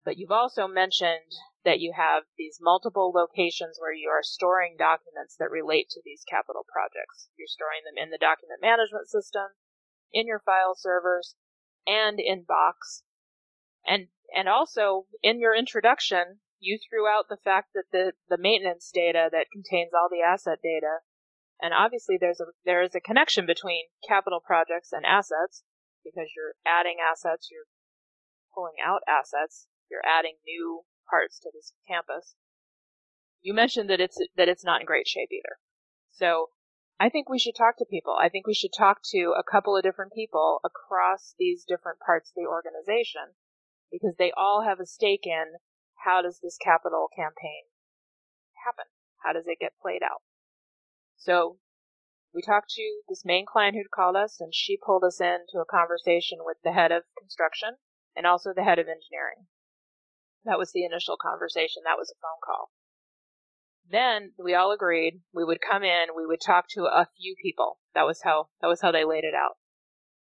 But 0.05 0.17
you've 0.17 0.33
also 0.33 0.67
mentioned 0.67 1.37
that 1.65 1.81
you 1.81 1.93
have 1.97 2.25
these 2.39 2.59
multiple 2.61 3.13
locations 3.13 3.77
where 3.77 3.93
you 3.93 4.09
are 4.09 4.23
storing 4.23 4.77
documents 4.79 5.37
that 5.37 5.51
relate 5.51 5.91
to 5.91 6.01
these 6.05 6.25
capital 6.25 6.65
projects. 6.65 7.29
You're 7.37 7.51
storing 7.51 7.85
them 7.85 8.01
in 8.01 8.09
the 8.09 8.21
document 8.21 8.63
management 8.63 9.09
system, 9.09 9.53
in 10.13 10.27
your 10.27 10.41
file 10.41 10.75
servers, 10.75 11.37
and 11.89 12.21
in 12.21 12.45
Box. 12.47 13.03
And, 13.85 14.09
and 14.37 14.49
also 14.49 15.07
in 15.23 15.41
your 15.41 15.57
introduction, 15.57 16.41
you 16.61 16.79
threw 16.79 17.09
out 17.09 17.25
the 17.29 17.43
fact 17.43 17.71
that 17.75 17.91
the, 17.91 18.13
the 18.29 18.39
maintenance 18.39 18.91
data 18.93 19.29
that 19.33 19.51
contains 19.51 19.91
all 19.95 20.09
the 20.11 20.23
asset 20.23 20.59
data 20.63 21.01
and 21.61 21.75
obviously 21.75 22.17
there's 22.19 22.41
a 22.41 22.47
there 22.65 22.83
is 22.83 22.95
a 22.95 23.01
connection 23.01 23.47
between 23.47 23.87
capital 24.07 24.41
projects 24.41 24.93
and 24.93 25.05
assets 25.05 25.63
because 26.05 26.31
you're 26.35 26.55
adding 26.65 26.97
assets, 27.03 27.49
you're 27.51 27.67
pulling 28.55 28.79
out 28.85 29.03
assets, 29.09 29.67
you're 29.91 30.07
adding 30.07 30.37
new 30.47 30.83
parts 31.11 31.39
to 31.41 31.51
this 31.53 31.73
campus. 31.89 32.37
You 33.43 33.55
mentioned 33.55 33.91
that 33.91 34.01
it's 34.01 34.19
that 34.37 34.49
it's 34.49 34.65
not 34.65 34.81
in 34.81 34.87
great 34.87 35.09
shape 35.09 35.31
either. 35.33 35.59
So 36.13 36.51
I 37.01 37.09
think 37.09 37.29
we 37.29 37.39
should 37.39 37.55
talk 37.55 37.77
to 37.79 37.85
people. 37.85 38.17
I 38.21 38.29
think 38.29 38.47
we 38.47 38.55
should 38.55 38.73
talk 38.77 39.03
to 39.13 39.35
a 39.39 39.45
couple 39.45 39.77
of 39.77 39.85
different 39.85 40.13
people 40.13 40.61
across 40.65 41.35
these 41.39 41.65
different 41.65 42.01
parts 42.01 42.31
of 42.31 42.35
the 42.35 42.49
organization 42.49 43.35
because 43.93 44.17
they 44.19 44.33
all 44.37 44.65
have 44.67 44.81
a 44.81 44.87
stake 44.87 45.25
in 45.25 45.63
how 46.05 46.23
does 46.23 46.41
this 46.43 46.59
capital 46.59 47.09
campaign 47.15 47.71
happen? 48.65 48.87
How 49.23 49.33
does 49.33 49.47
it 49.47 49.61
get 49.61 49.79
played 49.81 50.03
out? 50.03 50.23
So 51.17 51.59
we 52.35 52.43
talked 52.43 52.71
to 52.71 53.03
this 53.09 53.25
main 53.25 53.47
client 53.47 53.77
who'd 53.77 53.91
called 53.95 54.17
us 54.17 54.41
and 54.41 54.55
she 54.55 54.77
pulled 54.77 55.05
us 55.05 55.21
into 55.21 55.63
a 55.63 55.71
conversation 55.71 56.39
with 56.43 56.59
the 56.65 56.73
head 56.73 56.91
of 56.91 57.05
construction 57.19 57.77
and 58.17 58.27
also 58.27 58.51
the 58.55 58.65
head 58.65 58.79
of 58.79 58.87
engineering. 58.87 59.47
That 60.45 60.59
was 60.59 60.73
the 60.73 60.85
initial 60.85 61.17
conversation. 61.17 61.83
That 61.85 61.99
was 61.99 62.11
a 62.11 62.19
phone 62.21 62.41
call. 62.45 62.71
Then 63.91 64.33
we 64.39 64.55
all 64.55 64.73
agreed 64.73 65.23
we 65.33 65.45
would 65.45 65.61
come 65.61 65.83
in, 65.83 66.09
we 66.17 66.27
would 66.27 66.41
talk 66.45 66.67
to 66.71 66.83
a 66.83 67.09
few 67.17 67.35
people. 67.43 67.79
That 67.95 68.07
was 68.07 68.23
how 68.23 68.49
that 68.61 68.69
was 68.69 68.81
how 68.83 68.93
they 68.93 69.05
laid 69.05 69.25
it 69.25 69.35
out. 69.35 69.57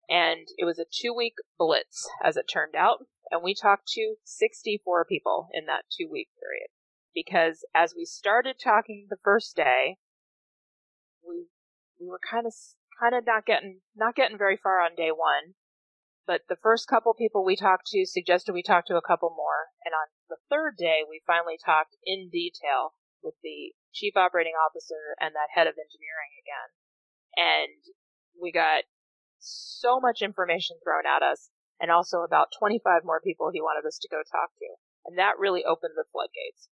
And 0.10 0.48
it 0.58 0.66
was 0.66 0.78
a 0.78 0.86
2-week 0.86 1.34
blitz 1.58 2.08
as 2.24 2.38
it 2.38 2.46
turned 2.52 2.76
out, 2.76 3.06
and 3.32 3.42
we 3.44 3.56
talked 3.56 3.88
to 3.94 4.16
64 4.24 5.06
people 5.06 5.48
in 5.52 5.66
that 5.66 5.86
2-week 6.00 6.30
period. 6.40 6.70
Because 7.14 7.66
as 7.74 7.96
we 7.96 8.06
started 8.06 8.58
talking 8.62 9.08
the 9.10 9.18
first 9.24 9.56
day, 9.56 9.98
we 11.28 11.48
we 12.00 12.08
were 12.08 12.20
kind 12.30 12.46
of 12.46 12.54
kind 13.00 13.16
of 13.16 13.26
not 13.26 13.46
getting 13.46 13.80
not 13.96 14.16
getting 14.16 14.38
very 14.38 14.58
far 14.58 14.82
on 14.82 14.96
day 14.96 15.10
1 15.10 15.56
but 16.28 16.42
the 16.50 16.58
first 16.62 16.88
couple 16.88 17.14
people 17.14 17.46
we 17.46 17.56
talked 17.56 17.86
to 17.88 18.06
suggested 18.06 18.54
we 18.54 18.64
talk 18.64 18.88
to 18.88 18.98
a 18.98 19.02
couple 19.02 19.30
more. 19.30 19.70
And 19.86 19.94
on 19.94 20.10
the 20.28 20.38
third 20.50 20.74
day, 20.76 21.02
we 21.08 21.22
finally 21.26 21.58
talked 21.64 21.96
in 22.04 22.30
detail 22.32 22.98
with 23.26 23.36
the 23.42 23.74
chief 23.92 24.14
operating 24.16 24.54
officer 24.54 25.18
and 25.20 25.34
that 25.34 25.50
head 25.50 25.66
of 25.66 25.74
engineering 25.74 26.32
again. 26.38 26.70
And 27.36 27.82
we 28.38 28.54
got 28.54 28.86
so 29.40 30.00
much 30.00 30.22
information 30.22 30.78
thrown 30.86 31.10
at 31.10 31.26
us 31.26 31.50
and 31.82 31.92
also 31.92 32.22
about 32.22 32.54
25 32.58 33.02
more 33.04 33.20
people 33.20 33.50
he 33.52 33.62
wanted 33.62 33.88
us 33.88 33.98
to 34.00 34.08
go 34.08 34.22
talk 34.22 34.54
to. 34.62 34.70
And 35.06 35.18
that 35.18 35.42
really 35.42 35.66
opened 35.66 35.98
the 35.98 36.08
floodgates. 36.12 36.70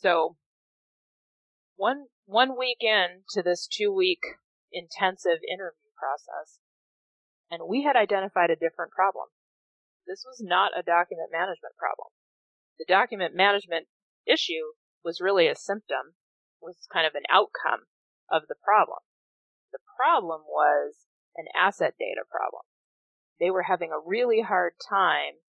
So 0.00 0.36
one, 1.76 2.06
one 2.26 2.58
week 2.58 2.78
in 2.80 3.26
to 3.34 3.42
this 3.42 3.66
two 3.66 3.92
week 3.92 4.22
intensive 4.72 5.42
interview 5.44 5.90
process, 5.98 6.58
and 7.50 7.68
we 7.68 7.82
had 7.82 7.96
identified 7.96 8.50
a 8.50 8.56
different 8.56 8.92
problem. 8.92 9.28
This 10.06 10.24
was 10.24 10.40
not 10.40 10.72
a 10.76 10.82
document 10.82 11.30
management 11.32 11.76
problem. 11.78 12.08
The 12.78 12.88
document 12.88 13.34
management 13.34 13.86
issue 14.26 14.77
was 15.04 15.20
really 15.20 15.46
a 15.46 15.54
symptom, 15.54 16.14
was 16.60 16.86
kind 16.92 17.06
of 17.06 17.14
an 17.14 17.24
outcome 17.30 17.86
of 18.30 18.42
the 18.48 18.56
problem. 18.62 18.98
The 19.72 19.78
problem 19.96 20.42
was 20.46 21.06
an 21.36 21.46
asset 21.54 21.94
data 21.98 22.22
problem. 22.30 22.62
They 23.40 23.50
were 23.50 23.62
having 23.62 23.90
a 23.92 24.04
really 24.04 24.42
hard 24.42 24.74
time 24.88 25.40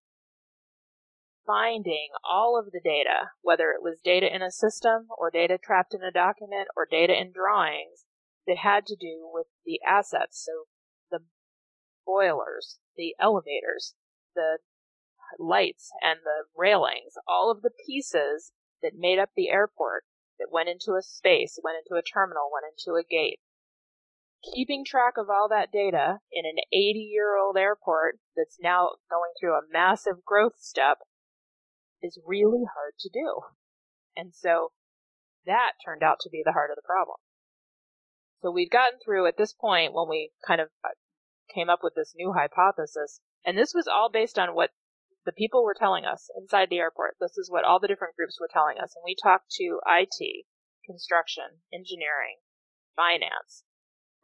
finding 1.47 2.11
all 2.23 2.59
of 2.59 2.73
the 2.73 2.81
data, 2.85 3.31
whether 3.41 3.71
it 3.71 3.83
was 3.83 4.01
data 4.05 4.33
in 4.33 4.43
a 4.43 4.51
system 4.51 5.09
or 5.17 5.31
data 5.31 5.57
trapped 5.57 5.95
in 5.95 6.03
a 6.03 6.13
document 6.13 6.69
or 6.77 6.87
data 6.89 7.19
in 7.19 7.33
drawings 7.33 8.05
that 8.47 8.59
had 8.59 8.85
to 8.87 8.97
do 8.97 9.31
with 9.33 9.47
the 9.65 9.81
assets. 9.87 10.45
So 10.45 10.65
the 11.11 11.25
boilers, 12.07 12.79
the 12.97 13.15
elevators, 13.19 13.95
the 14.35 14.59
lights 15.39 15.91
and 16.03 16.21
the 16.23 16.45
railings, 16.55 17.15
all 17.27 17.51
of 17.51 17.63
the 17.63 17.73
pieces 17.87 18.53
that 18.83 18.93
made 18.97 19.19
up 19.19 19.31
the 19.37 19.51
airport 19.51 20.05
that 20.39 20.53
went 20.53 20.69
into 20.69 20.95
a 20.95 21.03
space, 21.03 21.59
went 21.63 21.79
into 21.79 21.99
a 21.99 22.03
terminal, 22.03 22.51
went 22.53 22.67
into 22.71 22.97
a 22.99 23.05
gate. 23.05 23.41
Keeping 24.55 24.85
track 24.85 25.15
of 25.17 25.29
all 25.29 25.49
that 25.51 25.73
data 25.73 26.19
in 26.33 26.47
an 26.47 26.63
80 26.73 27.11
year 27.13 27.37
old 27.37 27.57
airport 27.57 28.21
that's 28.37 28.59
now 28.63 28.91
going 29.11 29.33
through 29.39 29.55
a 29.55 29.67
massive 29.73 30.25
growth 30.25 30.59
step 30.59 30.99
is 32.01 32.21
really 32.25 32.65
hard 32.73 32.95
to 33.01 33.11
do. 33.13 33.41
And 34.17 34.33
so 34.33 34.71
that 35.47 35.73
turned 35.85 36.03
out 36.03 36.21
to 36.21 36.31
be 36.31 36.43
the 36.45 36.53
heart 36.53 36.71
of 36.71 36.77
the 36.77 36.87
problem. 36.87 37.17
So 38.43 38.53
we'd 38.53 38.71
gotten 38.71 39.01
through 39.05 39.27
at 39.27 39.37
this 39.37 39.53
point 39.53 39.93
when 39.93 40.09
we 40.09 40.31
kind 40.47 40.61
of 40.61 40.69
uh, 40.85 40.91
came 41.53 41.69
up 41.69 41.81
with 41.83 41.95
this 41.97 42.15
new 42.17 42.33
hypothesis. 42.33 43.21
And 43.45 43.59
this 43.59 43.75
was 43.75 43.89
all 43.89 44.11
based 44.13 44.39
on 44.39 44.55
what 44.55 44.71
the 45.25 45.33
people 45.33 45.65
were 45.65 45.77
telling 45.79 46.05
us 46.05 46.31
inside 46.37 46.71
the 46.71 46.79
airport. 46.79 47.17
This 47.21 47.37
is 47.37 47.51
what 47.51 47.65
all 47.65 47.81
the 47.81 47.89
different 47.89 48.17
groups 48.17 48.39
were 48.41 48.51
telling 48.51 48.79
us. 48.79 48.95
And 48.95 49.03
we 49.05 49.15
talked 49.15 49.51
to 49.59 49.81
IT, 49.87 50.47
construction, 50.87 51.63
engineering, 51.73 52.41
finance, 52.97 53.65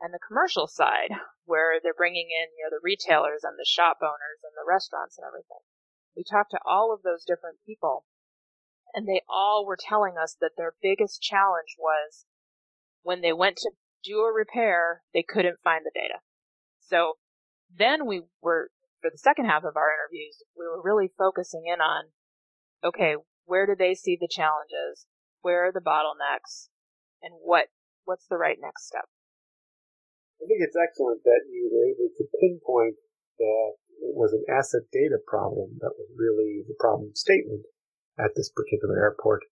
and 0.01 0.13
the 0.13 0.27
commercial 0.27 0.67
side, 0.67 1.13
where 1.45 1.79
they're 1.83 1.95
bringing 1.97 2.29
in, 2.31 2.49
you 2.57 2.65
know, 2.65 2.71
the 2.71 2.83
retailers 2.83 3.45
and 3.45 3.59
the 3.59 3.69
shop 3.69 3.99
owners 4.03 4.41
and 4.43 4.53
the 4.57 4.67
restaurants 4.67 5.19
and 5.19 5.27
everything. 5.27 5.63
We 6.17 6.25
talked 6.25 6.51
to 6.53 6.61
all 6.65 6.93
of 6.93 7.03
those 7.03 7.25
different 7.25 7.59
people, 7.67 8.07
and 8.95 9.07
they 9.07 9.23
all 9.29 9.67
were 9.67 9.79
telling 9.79 10.15
us 10.21 10.37
that 10.41 10.57
their 10.57 10.75
biggest 10.83 11.23
challenge 11.23 11.77
was 11.79 12.27
when 13.03 13.21
they 13.21 13.33
went 13.33 13.57
to 13.59 13.71
do 14.05 14.21
a 14.21 14.33
repair, 14.33 15.03
they 15.13 15.23
couldn't 15.23 15.63
find 15.65 15.85
the 15.85 15.93
data. 15.95 16.21
So 16.81 17.15
then 17.77 18.07
we 18.07 18.23
were, 18.43 18.71
for 19.05 19.13
the 19.13 19.21
second 19.21 19.45
half 19.45 19.69
of 19.69 19.77
our 19.77 19.93
interviews, 19.93 20.41
we 20.57 20.65
were 20.65 20.81
really 20.81 21.13
focusing 21.21 21.69
in 21.69 21.85
on, 21.85 22.09
okay, 22.81 23.21
where 23.45 23.69
do 23.69 23.77
they 23.77 23.93
see 23.93 24.17
the 24.17 24.33
challenges? 24.33 25.05
Where 25.45 25.69
are 25.69 25.77
the 25.77 25.85
bottlenecks? 25.85 26.73
And 27.21 27.37
what, 27.45 27.69
what's 28.09 28.25
the 28.33 28.41
right 28.41 28.57
next 28.57 28.89
step? 28.89 29.05
I 30.41 30.49
think 30.49 30.65
it's 30.65 30.81
excellent 30.81 31.21
that 31.21 31.45
you 31.53 31.69
were 31.69 31.85
able 31.85 32.17
to 32.17 32.25
pinpoint 32.41 32.97
that 33.37 33.71
it 34.09 34.17
was 34.17 34.33
an 34.33 34.49
asset 34.49 34.89
data 34.89 35.21
problem 35.29 35.77
that 35.85 35.93
was 36.01 36.09
really 36.17 36.65
the 36.65 36.77
problem 36.81 37.13
statement 37.13 37.69
at 38.17 38.33
this 38.35 38.49
particular 38.57 38.97
airport. 38.97 39.45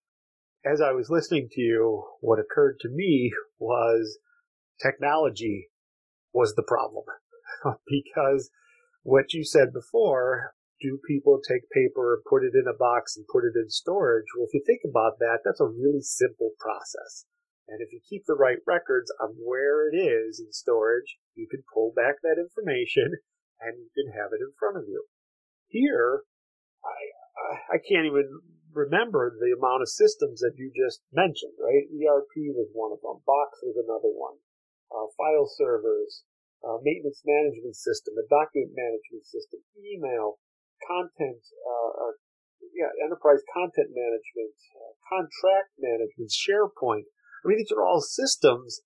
As 0.65 0.81
I 0.81 0.97
was 0.97 1.13
listening 1.13 1.49
to 1.51 1.61
you, 1.61 2.05
what 2.21 2.41
occurred 2.41 2.81
to 2.81 2.89
me 2.89 3.31
was 3.59 4.17
technology 4.81 5.69
was 6.33 6.55
the 6.55 6.65
problem. 6.65 7.05
because 7.85 8.49
what 9.03 9.33
you 9.33 9.43
said 9.43 9.71
before, 9.73 10.55
do 10.81 10.99
people 11.07 11.39
take 11.39 11.69
paper 11.71 12.21
put 12.27 12.43
it 12.43 12.51
in 12.55 12.67
a 12.67 12.75
box 12.75 13.15
and 13.15 13.25
put 13.31 13.43
it 13.43 13.55
in 13.55 13.69
storage? 13.69 14.25
Well, 14.35 14.47
if 14.47 14.53
you 14.53 14.63
think 14.65 14.81
about 14.83 15.19
that, 15.19 15.39
that's 15.45 15.61
a 15.61 15.67
really 15.67 16.01
simple 16.01 16.51
process. 16.59 17.25
And 17.67 17.79
if 17.79 17.93
you 17.93 18.01
keep 18.03 18.23
the 18.27 18.35
right 18.35 18.59
records 18.67 19.11
on 19.21 19.35
where 19.39 19.87
it 19.87 19.95
is 19.95 20.43
in 20.43 20.51
storage, 20.51 21.17
you 21.35 21.47
can 21.47 21.63
pull 21.73 21.93
back 21.95 22.19
that 22.23 22.35
information 22.35 23.15
and 23.63 23.79
you 23.79 23.89
can 23.95 24.11
have 24.11 24.35
it 24.35 24.43
in 24.43 24.51
front 24.59 24.75
of 24.75 24.83
you. 24.87 25.05
Here, 25.67 26.23
I, 26.83 27.75
I 27.75 27.77
can't 27.79 28.05
even 28.05 28.27
remember 28.73 29.37
the 29.39 29.55
amount 29.55 29.81
of 29.81 29.89
systems 29.89 30.41
that 30.41 30.57
you 30.57 30.71
just 30.75 31.01
mentioned, 31.13 31.55
right? 31.61 31.87
ERP 31.87 32.51
was 32.51 32.67
one 32.73 32.91
of 32.91 32.99
them. 33.01 33.23
Box 33.25 33.61
was 33.63 33.77
another 33.79 34.11
one. 34.11 34.35
Uh, 34.91 35.07
file 35.17 35.47
servers, 35.47 36.23
uh, 36.63 36.79
maintenance 36.81 37.21
management 37.27 37.75
system, 37.75 38.15
a 38.15 38.25
document 38.31 38.71
management 38.73 39.27
system, 39.27 39.59
email, 39.75 40.39
content, 40.87 41.43
uh, 41.63 41.91
or, 41.99 42.09
yeah, 42.71 42.89
enterprise 43.03 43.43
content 43.51 43.91
management, 43.91 44.55
uh, 44.79 44.95
contract 45.11 45.75
management, 45.77 46.31
SharePoint. 46.31 47.11
I 47.43 47.43
mean, 47.45 47.59
these 47.59 47.75
are 47.75 47.83
all 47.83 48.01
systems 48.01 48.81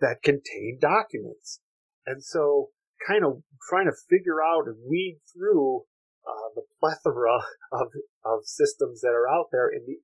that 0.00 0.24
contain 0.24 0.78
documents. 0.80 1.60
And 2.06 2.24
so 2.24 2.72
kind 3.06 3.24
of 3.24 3.44
trying 3.68 3.86
to 3.86 3.96
figure 4.08 4.42
out 4.42 4.66
and 4.66 4.76
weed 4.88 5.20
through 5.32 5.84
uh, 6.26 6.48
the 6.54 6.62
plethora 6.80 7.44
of, 7.72 7.88
of 8.24 8.44
systems 8.44 9.00
that 9.00 9.12
are 9.12 9.28
out 9.28 9.52
there 9.52 9.68
and 9.68 9.86
the, 9.86 9.96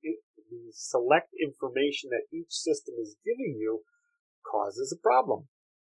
the 0.49 0.71
select 0.73 1.33
information 1.41 2.09
that 2.09 2.29
each 2.31 2.51
system 2.51 2.95
is 3.01 3.17
giving 3.25 3.57
you 3.57 3.81
causes 4.49 4.95
a 4.95 5.01
problem. 5.01 5.47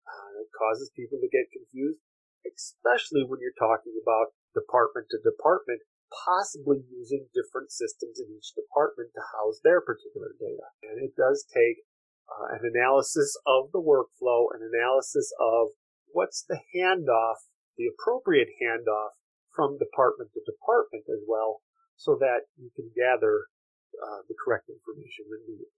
Uh, 0.09 0.41
it 0.41 0.49
causes 0.57 0.89
people 0.97 1.21
to 1.21 1.29
get 1.29 1.53
confused, 1.53 2.01
especially 2.49 3.29
when 3.29 3.45
you're 3.45 3.61
talking 3.61 3.93
about 4.01 4.33
department 4.57 5.07
to 5.13 5.21
department, 5.21 5.85
possibly 6.09 6.81
using 6.89 7.29
different 7.37 7.69
systems 7.69 8.17
in 8.17 8.33
each 8.33 8.57
department 8.57 9.13
to 9.13 9.21
house 9.37 9.61
their 9.61 9.85
particular 9.85 10.33
data. 10.41 10.73
And 10.81 11.05
it 11.05 11.13
does 11.13 11.45
take 11.53 11.85
uh, 12.33 12.57
an 12.57 12.65
analysis 12.65 13.37
of 13.45 13.69
the 13.73 13.85
workflow, 13.85 14.49
an 14.57 14.65
analysis 14.65 15.29
of 15.37 15.77
what's 16.09 16.45
the 16.49 16.61
handoff, 16.73 17.45
the 17.77 17.93
appropriate 17.93 18.49
handoff 18.57 19.21
from 19.53 19.77
department 19.77 20.33
to 20.33 20.41
department 20.49 21.05
as 21.13 21.21
well, 21.29 21.61
so 21.97 22.17
that 22.21 22.49
you 22.57 22.71
can 22.77 22.89
gather 22.97 23.51
uh, 23.99 24.23
the 24.29 24.37
correct 24.39 24.71
information 24.71 25.29
when 25.29 25.43
needed. 25.45 25.73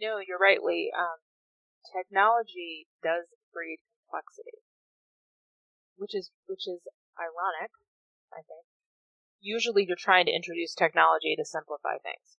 No, 0.00 0.20
you're 0.20 0.38
right, 0.38 0.62
Lee. 0.62 0.92
Um, 0.96 1.18
technology 1.92 2.88
does 3.02 3.26
breed 3.52 3.78
complexity, 4.04 4.62
which 5.96 6.14
is 6.14 6.30
which 6.46 6.66
is 6.66 6.80
ironic, 7.18 7.70
I 8.32 8.42
think. 8.42 8.66
Usually, 9.40 9.84
you're 9.86 9.96
trying 9.96 10.26
to 10.26 10.34
introduce 10.34 10.74
technology 10.74 11.36
to 11.36 11.44
simplify 11.44 11.98
things. 11.98 12.38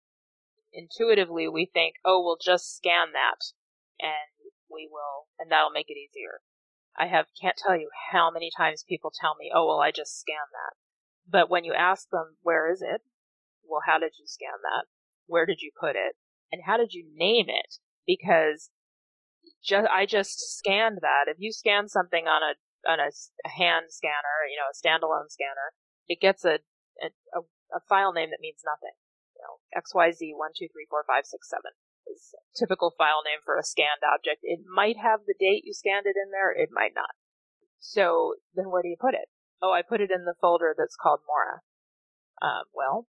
Intuitively, 0.73 1.49
we 1.49 1.67
think, 1.67 1.97
oh, 2.05 2.23
we'll 2.23 2.39
just 2.43 2.77
scan 2.77 3.13
that, 3.13 3.53
and 4.01 4.51
we 4.71 4.89
will, 4.91 5.29
and 5.39 5.51
that'll 5.51 5.71
make 5.71 5.89
it 5.89 5.97
easier. 5.97 6.41
I 6.99 7.07
have 7.07 7.27
can't 7.41 7.57
tell 7.57 7.77
you 7.77 7.91
how 8.11 8.31
many 8.31 8.51
times 8.57 8.83
people 8.83 9.13
tell 9.13 9.37
me, 9.37 9.53
"Oh, 9.55 9.67
well, 9.67 9.81
I 9.81 9.91
just 9.91 10.19
scanned 10.19 10.53
that." 10.53 10.77
But 11.27 11.51
when 11.51 11.65
you 11.65 11.75
ask 11.75 12.09
them, 12.09 12.39
"Where 12.43 12.71
is 12.71 12.83
it?" 12.83 13.03
Well, 13.65 13.83
how 13.85 13.99
did 13.99 14.19
you 14.19 14.27
scan 14.27 14.63
that? 14.63 14.87
Where 15.27 15.45
did 15.45 15.61
you 15.61 15.71
put 15.79 15.97
it? 15.97 16.17
And 16.51 16.63
how 16.65 16.77
did 16.77 16.95
you 16.95 17.05
name 17.15 17.49
it? 17.49 17.79
Because 18.07 18.71
just, 19.65 19.89
I 19.89 20.07
just 20.07 20.59
scanned 20.59 20.99
that. 21.03 21.31
If 21.31 21.37
you 21.39 21.53
scan 21.53 21.89
something 21.89 22.27
on 22.27 22.43
a 22.43 22.55
on 22.87 23.01
a, 23.01 23.11
a 23.11 23.51
hand 23.51 23.91
scanner, 23.91 24.47
you 24.47 24.55
know, 24.55 24.71
a 24.71 24.79
standalone 24.79 25.27
scanner, 25.27 25.75
it 26.07 26.21
gets 26.21 26.45
a, 26.45 26.63
a, 27.03 27.11
a 27.75 27.81
file 27.89 28.13
name 28.13 28.31
that 28.31 28.41
means 28.41 28.63
nothing. 28.63 28.95
You 29.35 29.43
know, 29.43 29.59
XYZ 29.75 30.39
one 30.39 30.55
two 30.57 30.71
three 30.71 30.87
four 30.89 31.05
five 31.07 31.27
six 31.27 31.51
seven 31.51 31.75
is 32.07 32.35
a 32.35 32.43
typical 32.55 32.95
file 32.97 33.27
name 33.27 33.43
for 33.45 33.59
a 33.59 33.67
scanned 33.67 34.07
object. 34.07 34.41
It 34.43 34.61
might 34.65 34.97
have 34.97 35.27
the 35.27 35.35
date 35.39 35.67
you 35.67 35.75
scanned 35.75 36.07
it 36.07 36.17
in 36.17 36.31
there, 36.31 36.51
it 36.51 36.71
might 36.73 36.95
not. 36.95 37.11
So 37.79 38.35
then 38.55 38.71
where 38.71 38.83
do 38.83 38.89
you 38.89 38.97
put 38.99 39.15
it? 39.15 39.29
Oh, 39.61 39.73
I 39.73 39.83
put 39.83 40.01
it 40.01 40.11
in 40.15 40.25
the 40.25 40.39
folder 40.41 40.75
that's 40.77 40.97
called 40.97 41.21
Maura. 41.27 41.61
Um, 42.41 42.65
well, 42.75 43.09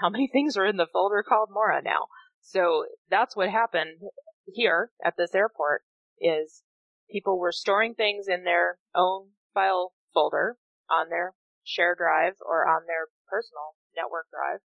how 0.00 0.10
many 0.10 0.28
things 0.32 0.56
are 0.56 0.66
in 0.66 0.76
the 0.76 0.90
folder 0.92 1.22
called 1.22 1.48
Maura 1.52 1.80
now? 1.82 2.10
So 2.40 2.86
that's 3.08 3.36
what 3.36 3.50
happened 3.50 4.02
here 4.46 4.90
at 5.04 5.14
this 5.16 5.34
airport 5.34 5.82
is 6.20 6.62
people 7.10 7.38
were 7.38 7.52
storing 7.52 7.94
things 7.94 8.26
in 8.28 8.44
their 8.44 8.78
own 8.94 9.30
file 9.54 9.92
folder 10.14 10.56
on 10.90 11.08
their 11.08 11.34
share 11.64 11.94
drive 11.94 12.34
or 12.44 12.68
on 12.68 12.82
their 12.86 13.08
personal 13.28 13.76
network 13.96 14.26
drive. 14.30 14.60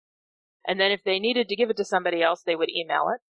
And 0.66 0.80
then 0.80 0.90
if 0.90 1.02
they 1.04 1.18
needed 1.18 1.48
to 1.48 1.56
give 1.56 1.70
it 1.70 1.76
to 1.76 1.84
somebody 1.84 2.22
else, 2.22 2.42
they 2.44 2.56
would 2.56 2.70
email 2.70 3.10
it 3.14 3.20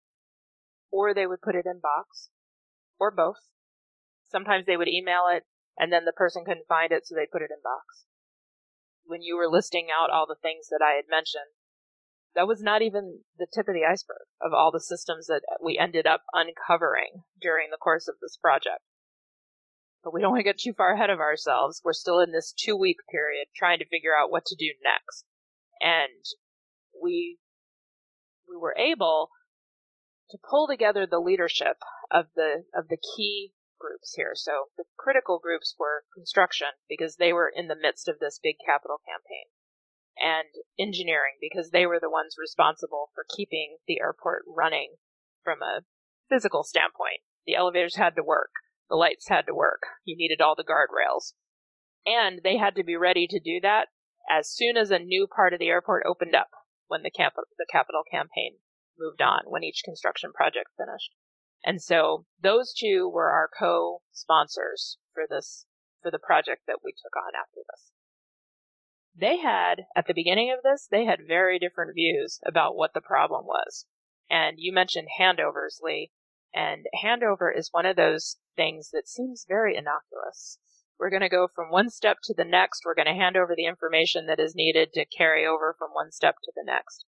or 0.95 1.13
they 1.13 1.27
would 1.27 1.43
put 1.43 1.57
it 1.57 1.67
in 1.67 1.81
box, 1.83 2.31
or 3.01 3.11
both. 3.11 3.51
Sometimes 4.29 4.65
they 4.65 4.77
would 4.77 4.87
email 4.87 5.27
it, 5.27 5.43
and 5.77 5.93
then 5.93 6.05
the 6.05 6.15
person 6.15 6.45
couldn't 6.47 6.69
find 6.69 6.93
it, 6.93 7.05
so 7.05 7.17
they 7.17 7.27
put 7.27 7.43
it 7.43 7.51
in 7.51 7.59
box. 7.65 8.07
When 9.05 9.21
you 9.21 9.37
were 9.37 9.51
listing 9.51 9.89
out 9.91 10.11
all 10.15 10.25
the 10.25 10.39
things 10.41 10.69
that 10.71 10.79
I 10.81 10.95
had 10.95 11.11
mentioned, 11.11 11.59
that 12.35 12.49
was 12.49 12.63
not 12.63 12.83
even 12.83 13.21
the 13.39 13.47
tip 13.53 13.69
of 13.69 13.75
the 13.75 13.85
iceberg 13.85 14.27
of 14.41 14.53
all 14.53 14.71
the 14.73 14.81
systems 14.81 15.27
that 15.27 15.43
we 15.63 15.79
ended 15.79 16.07
up 16.07 16.23
uncovering 16.33 17.23
during 17.41 17.71
the 17.71 17.77
course 17.77 18.09
of 18.09 18.17
this 18.21 18.37
project. 18.37 18.83
But 20.03 20.13
we 20.13 20.21
don't 20.21 20.33
want 20.33 20.41
to 20.41 20.51
get 20.51 20.59
too 20.59 20.75
far 20.75 20.93
ahead 20.93 21.11
of 21.11 21.21
ourselves. 21.21 21.81
We're 21.85 21.95
still 21.95 22.21
in 22.21 22.33
this 22.33 22.53
two 22.53 22.77
week 22.77 22.99
period 23.11 23.47
trying 23.57 23.79
to 23.79 23.89
figure 23.89 24.13
out 24.19 24.31
what 24.31 24.45
to 24.47 24.57
do 24.57 24.73
next. 24.83 25.25
And 25.81 26.25
we, 27.01 27.39
we 28.49 28.57
were 28.57 28.77
able 28.77 29.31
to 30.31 30.39
pull 30.51 30.67
together 30.67 31.07
the 31.07 31.21
leadership 31.21 31.79
of 32.11 32.27
the 32.35 32.65
of 32.75 32.89
the 32.89 32.99
key 33.17 33.53
groups 33.79 34.15
here. 34.17 34.33
So 34.35 34.67
the 34.77 34.85
critical 34.97 35.39
groups 35.39 35.75
were 35.79 36.05
construction 36.15 36.69
because 36.89 37.17
they 37.17 37.33
were 37.33 37.51
in 37.55 37.69
the 37.69 37.77
midst 37.81 38.09
of 38.09 38.19
this 38.19 38.41
big 38.43 38.57
capital 38.67 38.99
campaign 39.07 39.49
and 40.19 40.49
engineering 40.79 41.37
because 41.41 41.71
they 41.71 41.87
were 41.87 42.01
the 42.01 42.11
ones 42.11 42.37
responsible 42.39 43.11
for 43.15 43.25
keeping 43.37 43.79
the 43.87 44.01
airport 44.01 44.43
running 44.47 44.95
from 45.43 45.63
a 45.63 45.83
physical 46.29 46.63
standpoint. 46.63 47.21
The 47.47 47.57
elevators 47.57 47.97
had 47.97 48.17
to 48.17 48.23
work, 48.23 48.51
the 48.89 48.97
lights 48.97 49.29
had 49.29 49.47
to 49.47 49.55
work, 49.55 49.83
you 50.05 50.17
needed 50.17 50.41
all 50.41 50.55
the 50.57 50.65
guardrails. 50.65 51.35
And 52.07 52.41
they 52.45 52.59
had 52.59 52.77
to 52.77 52.85
be 52.85 52.97
ready 52.97 53.27
to 53.29 53.41
do 53.41 53.61
that 53.63 53.89
as 54.29 54.51
soon 54.51 54.77
as 54.77 54.91
a 54.91 54.99
new 54.99 55.27
part 55.27 55.53
of 55.53 55.59
the 55.59 55.69
airport 55.69 56.05
opened 56.07 56.35
up 56.35 56.49
when 56.87 57.03
the, 57.03 57.11
camp- 57.11 57.35
the 57.59 57.67
capital 57.71 58.03
campaign 58.11 58.57
moved 58.99 59.21
on 59.21 59.41
when 59.47 59.65
each 59.65 59.83
construction 59.85 60.33
project 60.33 60.69
finished. 60.77 61.13
And 61.65 61.81
so 61.83 62.27
those 62.41 62.75
two 62.75 63.09
were 63.09 63.31
our 63.31 63.49
co-sponsors 63.59 64.99
for 65.13 65.25
this, 65.29 65.67
for 66.03 66.11
the 66.11 66.19
project 66.19 66.63
that 66.67 66.81
we 66.85 66.93
took 66.93 67.17
on 67.17 67.33
after 67.35 67.61
this. 67.69 67.94
They 69.17 69.39
had, 69.39 69.87
at 69.95 70.07
the 70.07 70.15
beginning 70.15 70.51
of 70.51 70.63
this, 70.63 70.89
they 70.91 71.05
had 71.05 71.27
very 71.27 71.59
different 71.59 71.95
views 71.95 72.41
about 72.45 72.77
what 72.77 72.95
the 72.95 73.01
problem 73.01 73.47
was. 73.47 73.87
And 74.29 74.57
you 74.59 74.73
mentioned 74.73 75.09
handovers, 75.21 75.81
Lee, 75.81 76.11
and 76.53 76.87
handover 77.05 77.51
is 77.55 77.69
one 77.73 77.87
of 77.87 77.97
those 77.97 78.39
things 78.57 78.91
that 78.91 79.09
seems 79.09 79.45
very 79.49 79.77
innocuous. 79.77 80.59
We're 80.99 81.11
going 81.11 81.23
to 81.23 81.29
go 81.29 81.49
from 81.53 81.71
one 81.71 81.91
step 81.91 82.19
to 82.25 82.35
the 82.37 82.45
next. 82.45 82.83
We're 82.85 82.95
going 82.95 83.07
to 83.07 83.13
hand 83.13 83.37
over 83.37 83.55
the 83.57 83.67
information 83.67 84.27
that 84.27 84.41
is 84.41 84.55
needed 84.55 84.93
to 84.95 85.05
carry 85.05 85.47
over 85.47 85.75
from 85.79 85.91
one 85.93 86.13
step 86.13 86.37
to 86.45 86.53
the 86.55 86.65
next. 86.65 87.05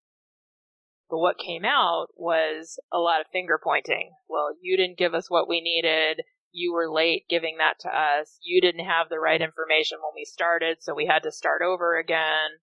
But 1.09 1.19
what 1.19 1.39
came 1.39 1.65
out 1.65 2.09
was 2.17 2.81
a 2.93 2.99
lot 2.99 3.21
of 3.21 3.29
finger 3.33 3.61
pointing. 3.63 4.11
Well, 4.29 4.57
you 4.61 4.77
didn't 4.77 4.99
give 4.99 5.15
us 5.15 5.31
what 5.31 5.49
we 5.49 5.61
needed. 5.61 6.23
You 6.53 6.73
were 6.73 6.91
late 6.91 7.25
giving 7.29 7.59
that 7.59 7.79
to 7.81 7.89
us. 7.89 8.39
You 8.43 8.61
didn't 8.61 8.87
have 8.87 9.09
the 9.09 9.19
right 9.19 9.41
information 9.41 9.99
when 9.99 10.13
we 10.15 10.25
started, 10.25 10.79
so 10.81 10.95
we 10.95 11.07
had 11.07 11.23
to 11.25 11.33
start 11.33 11.63
over 11.63 11.99
again. 11.99 12.59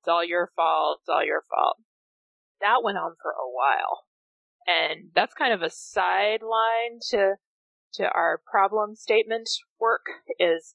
It's 0.00 0.08
all 0.08 0.24
your 0.24 0.52
fault. 0.54 1.00
It's 1.02 1.08
all 1.08 1.24
your 1.24 1.44
fault. 1.48 1.78
That 2.60 2.82
went 2.82 2.98
on 2.98 3.14
for 3.22 3.30
a 3.30 3.48
while. 3.50 4.04
And 4.66 5.10
that's 5.14 5.34
kind 5.34 5.52
of 5.52 5.62
a 5.62 5.70
sideline 5.70 7.00
to 7.10 7.36
to 7.94 8.04
our 8.10 8.40
problem 8.50 8.94
statement 8.94 9.48
work 9.80 10.04
is 10.38 10.74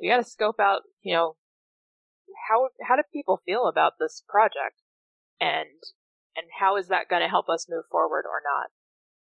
we 0.00 0.08
got 0.08 0.16
to 0.16 0.24
scope 0.24 0.58
out, 0.58 0.82
you 1.02 1.14
know, 1.14 1.36
how 2.48 2.68
how 2.86 2.96
do 2.96 3.02
people 3.12 3.42
feel 3.44 3.66
about 3.66 3.94
this 3.98 4.22
project? 4.28 4.80
And 5.40 5.82
and 6.36 6.46
how 6.60 6.76
is 6.76 6.88
that 6.88 7.08
going 7.08 7.22
to 7.22 7.28
help 7.28 7.48
us 7.48 7.68
move 7.68 7.84
forward 7.90 8.24
or 8.24 8.40
not? 8.44 8.70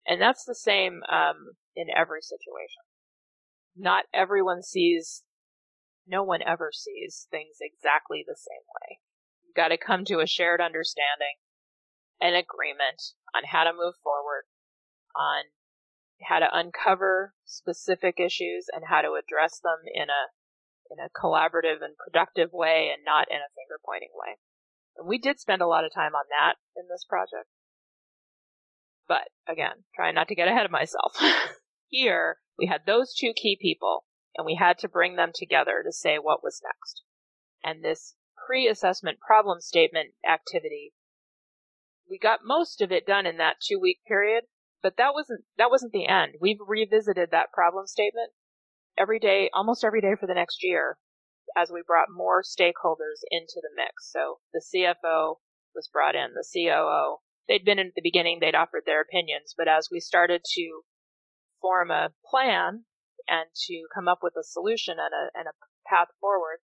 And 0.08 0.20
that's 0.20 0.44
the 0.44 0.54
same 0.54 1.02
um, 1.12 1.52
in 1.76 1.88
every 1.94 2.22
situation. 2.22 2.82
Not 3.76 4.04
everyone 4.12 4.62
sees, 4.62 5.22
no 6.06 6.24
one 6.24 6.40
ever 6.42 6.70
sees 6.72 7.28
things 7.30 7.58
exactly 7.60 8.24
the 8.26 8.36
same 8.36 8.64
way. 8.80 8.98
You've 9.44 9.54
got 9.54 9.68
to 9.68 9.76
come 9.76 10.06
to 10.06 10.20
a 10.20 10.26
shared 10.26 10.62
understanding, 10.62 11.36
an 12.20 12.32
agreement 12.32 13.12
on 13.36 13.44
how 13.52 13.64
to 13.64 13.72
move 13.72 13.94
forward, 14.02 14.44
on 15.14 15.52
how 16.24 16.38
to 16.40 16.48
uncover 16.50 17.34
specific 17.44 18.18
issues 18.18 18.66
and 18.72 18.84
how 18.88 19.02
to 19.02 19.14
address 19.14 19.60
them 19.60 19.84
in 19.92 20.08
a 20.08 20.32
in 20.90 20.96
a 20.98 21.12
collaborative 21.12 21.84
and 21.84 21.92
productive 22.00 22.48
way 22.50 22.88
and 22.88 23.04
not 23.04 23.28
in 23.28 23.36
a 23.36 23.52
finger 23.52 23.76
pointing 23.84 24.08
way. 24.16 24.40
And 24.96 25.06
we 25.06 25.18
did 25.18 25.38
spend 25.38 25.60
a 25.60 25.66
lot 25.66 25.84
of 25.84 25.92
time 25.92 26.14
on 26.14 26.24
that 26.32 26.56
in 26.74 26.88
this 26.88 27.04
project. 27.04 27.46
But 29.08 29.28
again, 29.48 29.84
trying 29.96 30.14
not 30.14 30.28
to 30.28 30.34
get 30.34 30.48
ahead 30.48 30.66
of 30.66 30.70
myself. 30.70 31.16
Here, 31.88 32.36
we 32.58 32.66
had 32.66 32.84
those 32.84 33.14
two 33.14 33.32
key 33.34 33.56
people, 33.60 34.04
and 34.36 34.44
we 34.44 34.56
had 34.56 34.78
to 34.80 34.88
bring 34.88 35.16
them 35.16 35.32
together 35.34 35.82
to 35.82 35.92
say 35.92 36.18
what 36.18 36.44
was 36.44 36.60
next. 36.62 37.02
And 37.64 37.82
this 37.82 38.14
pre 38.46 38.68
assessment 38.68 39.18
problem 39.18 39.60
statement 39.60 40.10
activity, 40.28 40.92
we 42.08 42.18
got 42.18 42.40
most 42.44 42.82
of 42.82 42.92
it 42.92 43.06
done 43.06 43.26
in 43.26 43.38
that 43.38 43.56
two 43.66 43.80
week 43.80 44.00
period, 44.06 44.44
but 44.82 44.96
that 44.98 45.14
wasn't 45.14 45.44
that 45.56 45.70
wasn't 45.70 45.92
the 45.92 46.06
end. 46.06 46.34
We've 46.40 46.60
revisited 46.66 47.30
that 47.30 47.52
problem 47.52 47.86
statement 47.86 48.32
every 48.98 49.18
day, 49.18 49.48
almost 49.54 49.84
every 49.84 50.02
day 50.02 50.14
for 50.18 50.26
the 50.26 50.34
next 50.34 50.62
year, 50.62 50.98
as 51.56 51.70
we 51.72 51.82
brought 51.86 52.08
more 52.10 52.42
stakeholders 52.42 53.24
into 53.30 53.60
the 53.62 53.70
mix. 53.74 54.12
So 54.12 54.40
the 54.52 54.60
CFO 54.60 55.36
was 55.74 55.88
brought 55.92 56.14
in, 56.14 56.34
the 56.34 56.44
COO. 56.52 57.18
They'd 57.48 57.64
been 57.64 57.78
in 57.78 57.88
at 57.88 57.94
the 57.94 58.02
beginning, 58.02 58.38
they'd 58.40 58.54
offered 58.54 58.82
their 58.84 59.00
opinions, 59.00 59.54
but 59.56 59.68
as 59.68 59.88
we 59.90 60.00
started 60.00 60.42
to 60.54 60.82
form 61.60 61.90
a 61.90 62.10
plan 62.30 62.84
and 63.26 63.46
to 63.66 63.86
come 63.94 64.06
up 64.06 64.20
with 64.22 64.34
a 64.38 64.44
solution 64.44 64.98
and 64.98 65.12
a, 65.12 65.38
and 65.38 65.48
a 65.48 65.88
path 65.88 66.08
forward, 66.20 66.58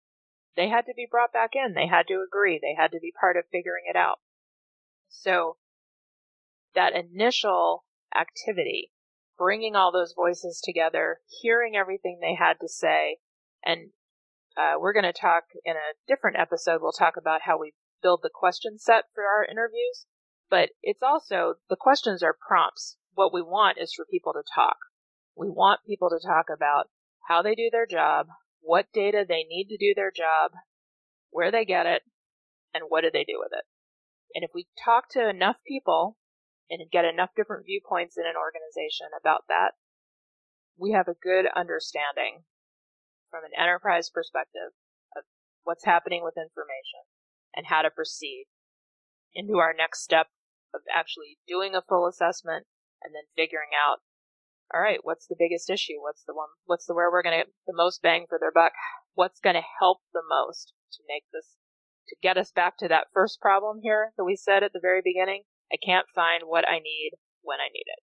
they 0.56 0.68
had 0.68 0.86
to 0.86 0.94
be 0.94 1.08
brought 1.10 1.32
back 1.32 1.50
in. 1.54 1.74
They 1.74 1.86
had 1.86 2.06
to 2.08 2.22
agree. 2.26 2.60
They 2.60 2.74
had 2.80 2.92
to 2.92 3.00
be 3.00 3.12
part 3.18 3.36
of 3.36 3.44
figuring 3.50 3.84
it 3.88 3.96
out. 3.96 4.18
So 5.08 5.56
that 6.74 6.92
initial 6.94 7.84
activity, 8.14 8.92
bringing 9.38 9.74
all 9.74 9.90
those 9.90 10.14
voices 10.14 10.60
together, 10.62 11.20
hearing 11.40 11.76
everything 11.76 12.18
they 12.20 12.34
had 12.34 12.54
to 12.60 12.68
say, 12.68 13.18
and 13.64 13.90
uh, 14.56 14.74
we're 14.78 14.92
going 14.92 15.04
to 15.04 15.12
talk 15.12 15.44
in 15.64 15.74
a 15.74 15.96
different 16.06 16.38
episode. 16.38 16.80
We'll 16.80 16.92
talk 16.92 17.14
about 17.16 17.42
how 17.42 17.58
we 17.58 17.72
build 18.02 18.20
the 18.22 18.30
question 18.32 18.78
set 18.78 19.04
for 19.14 19.24
our 19.24 19.44
interviews, 19.44 20.06
but 20.50 20.70
it's 20.82 21.02
also 21.02 21.54
the 21.68 21.76
questions 21.76 22.22
are 22.22 22.36
prompts. 22.46 22.96
What 23.14 23.32
we 23.32 23.42
want 23.42 23.78
is 23.78 23.92
for 23.94 24.04
people 24.04 24.32
to 24.32 24.42
talk. 24.54 24.76
We 25.36 25.48
want 25.48 25.80
people 25.86 26.10
to 26.10 26.26
talk 26.26 26.46
about 26.54 26.90
how 27.28 27.42
they 27.42 27.54
do 27.54 27.70
their 27.70 27.86
job, 27.86 28.26
what 28.60 28.92
data 28.92 29.24
they 29.26 29.44
need 29.48 29.68
to 29.68 29.76
do 29.76 29.94
their 29.94 30.10
job, 30.10 30.52
where 31.30 31.50
they 31.50 31.64
get 31.64 31.86
it, 31.86 32.02
and 32.72 32.84
what 32.88 33.02
do 33.02 33.10
they 33.12 33.24
do 33.24 33.38
with 33.38 33.50
it. 33.52 33.64
And 34.34 34.44
if 34.44 34.50
we 34.54 34.66
talk 34.84 35.08
to 35.10 35.28
enough 35.28 35.56
people 35.66 36.18
and 36.70 36.90
get 36.90 37.04
enough 37.04 37.30
different 37.36 37.66
viewpoints 37.66 38.16
in 38.16 38.24
an 38.24 38.34
organization 38.38 39.06
about 39.18 39.44
that, 39.48 39.72
we 40.76 40.92
have 40.92 41.08
a 41.08 41.14
good 41.14 41.46
understanding 41.54 42.42
from 43.30 43.44
an 43.44 43.54
enterprise 43.58 44.10
perspective 44.10 44.74
of 45.16 45.22
what's 45.62 45.84
happening 45.84 46.22
with 46.24 46.34
information 46.36 47.06
and 47.54 47.66
how 47.66 47.82
to 47.82 47.90
proceed 47.90 48.46
into 49.34 49.58
our 49.58 49.74
next 49.76 50.02
step 50.02 50.28
of 50.74 50.80
actually 50.94 51.38
doing 51.46 51.74
a 51.74 51.82
full 51.82 52.06
assessment 52.06 52.66
and 53.02 53.14
then 53.14 53.24
figuring 53.36 53.70
out 53.74 53.98
all 54.72 54.80
right, 54.80 55.00
what's 55.02 55.26
the 55.26 55.38
biggest 55.38 55.68
issue? 55.68 56.00
What's 56.00 56.24
the 56.24 56.34
one, 56.34 56.48
what's 56.64 56.86
the 56.86 56.94
where 56.94 57.10
we're 57.10 57.22
going 57.22 57.38
to 57.38 57.44
get 57.44 57.54
the 57.66 57.76
most 57.76 58.00
bang 58.00 58.26
for 58.28 58.38
their 58.40 58.50
buck? 58.50 58.72
What's 59.14 59.38
going 59.38 59.54
to 59.54 59.72
help 59.78 60.00
the 60.12 60.24
most 60.26 60.72
to 60.98 61.00
make 61.06 61.24
this, 61.32 61.54
to 62.08 62.16
get 62.22 62.38
us 62.38 62.50
back 62.50 62.78
to 62.78 62.88
that 62.88 63.12
first 63.12 63.40
problem 63.40 63.80
here 63.82 64.12
that 64.16 64.24
we 64.24 64.36
said 64.36 64.62
at 64.62 64.72
the 64.72 64.82
very 64.82 65.02
beginning? 65.04 65.44
I 65.70 65.76
can't 65.78 66.10
find 66.14 66.44
what 66.46 66.66
I 66.66 66.78
need 66.80 67.12
when 67.42 67.60
I 67.60 67.68
need 67.70 67.86
it. 67.86 68.02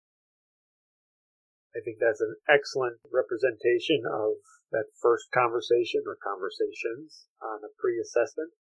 I 1.74 1.82
think 1.82 1.98
that's 1.98 2.22
an 2.22 2.38
excellent 2.48 3.02
representation 3.10 4.06
of 4.06 4.38
that 4.72 4.94
first 5.02 5.34
conversation 5.34 6.06
or 6.06 6.18
conversations 6.22 7.26
on 7.42 7.66
a 7.66 7.74
pre-assessment. 7.82 8.54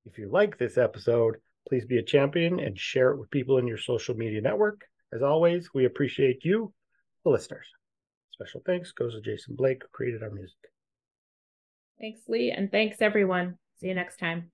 if 0.05 0.19
you 0.19 0.29
like 0.29 0.59
this 0.59 0.77
episode, 0.77 1.37
please 1.67 1.85
be 1.85 1.97
a 1.97 2.03
champion 2.03 2.59
and 2.59 2.77
share 2.77 3.09
it 3.11 3.17
with 3.17 3.31
people 3.31 3.57
in 3.57 3.65
your 3.65 3.79
social 3.79 4.15
media 4.15 4.41
network. 4.41 4.85
As 5.13 5.21
always, 5.21 5.73
we 5.73 5.85
appreciate 5.85 6.43
you, 6.43 6.73
the 7.23 7.29
listeners. 7.29 7.67
Special 8.31 8.61
thanks 8.65 8.91
goes 8.91 9.13
to 9.13 9.21
Jason 9.21 9.55
Blake, 9.55 9.83
who 9.83 9.87
created 9.91 10.23
our 10.23 10.31
music. 10.31 10.57
Thanks, 11.99 12.21
Lee, 12.27 12.51
and 12.51 12.71
thanks, 12.71 12.97
everyone. 12.99 13.57
See 13.79 13.87
you 13.87 13.93
next 13.93 14.17
time. 14.17 14.51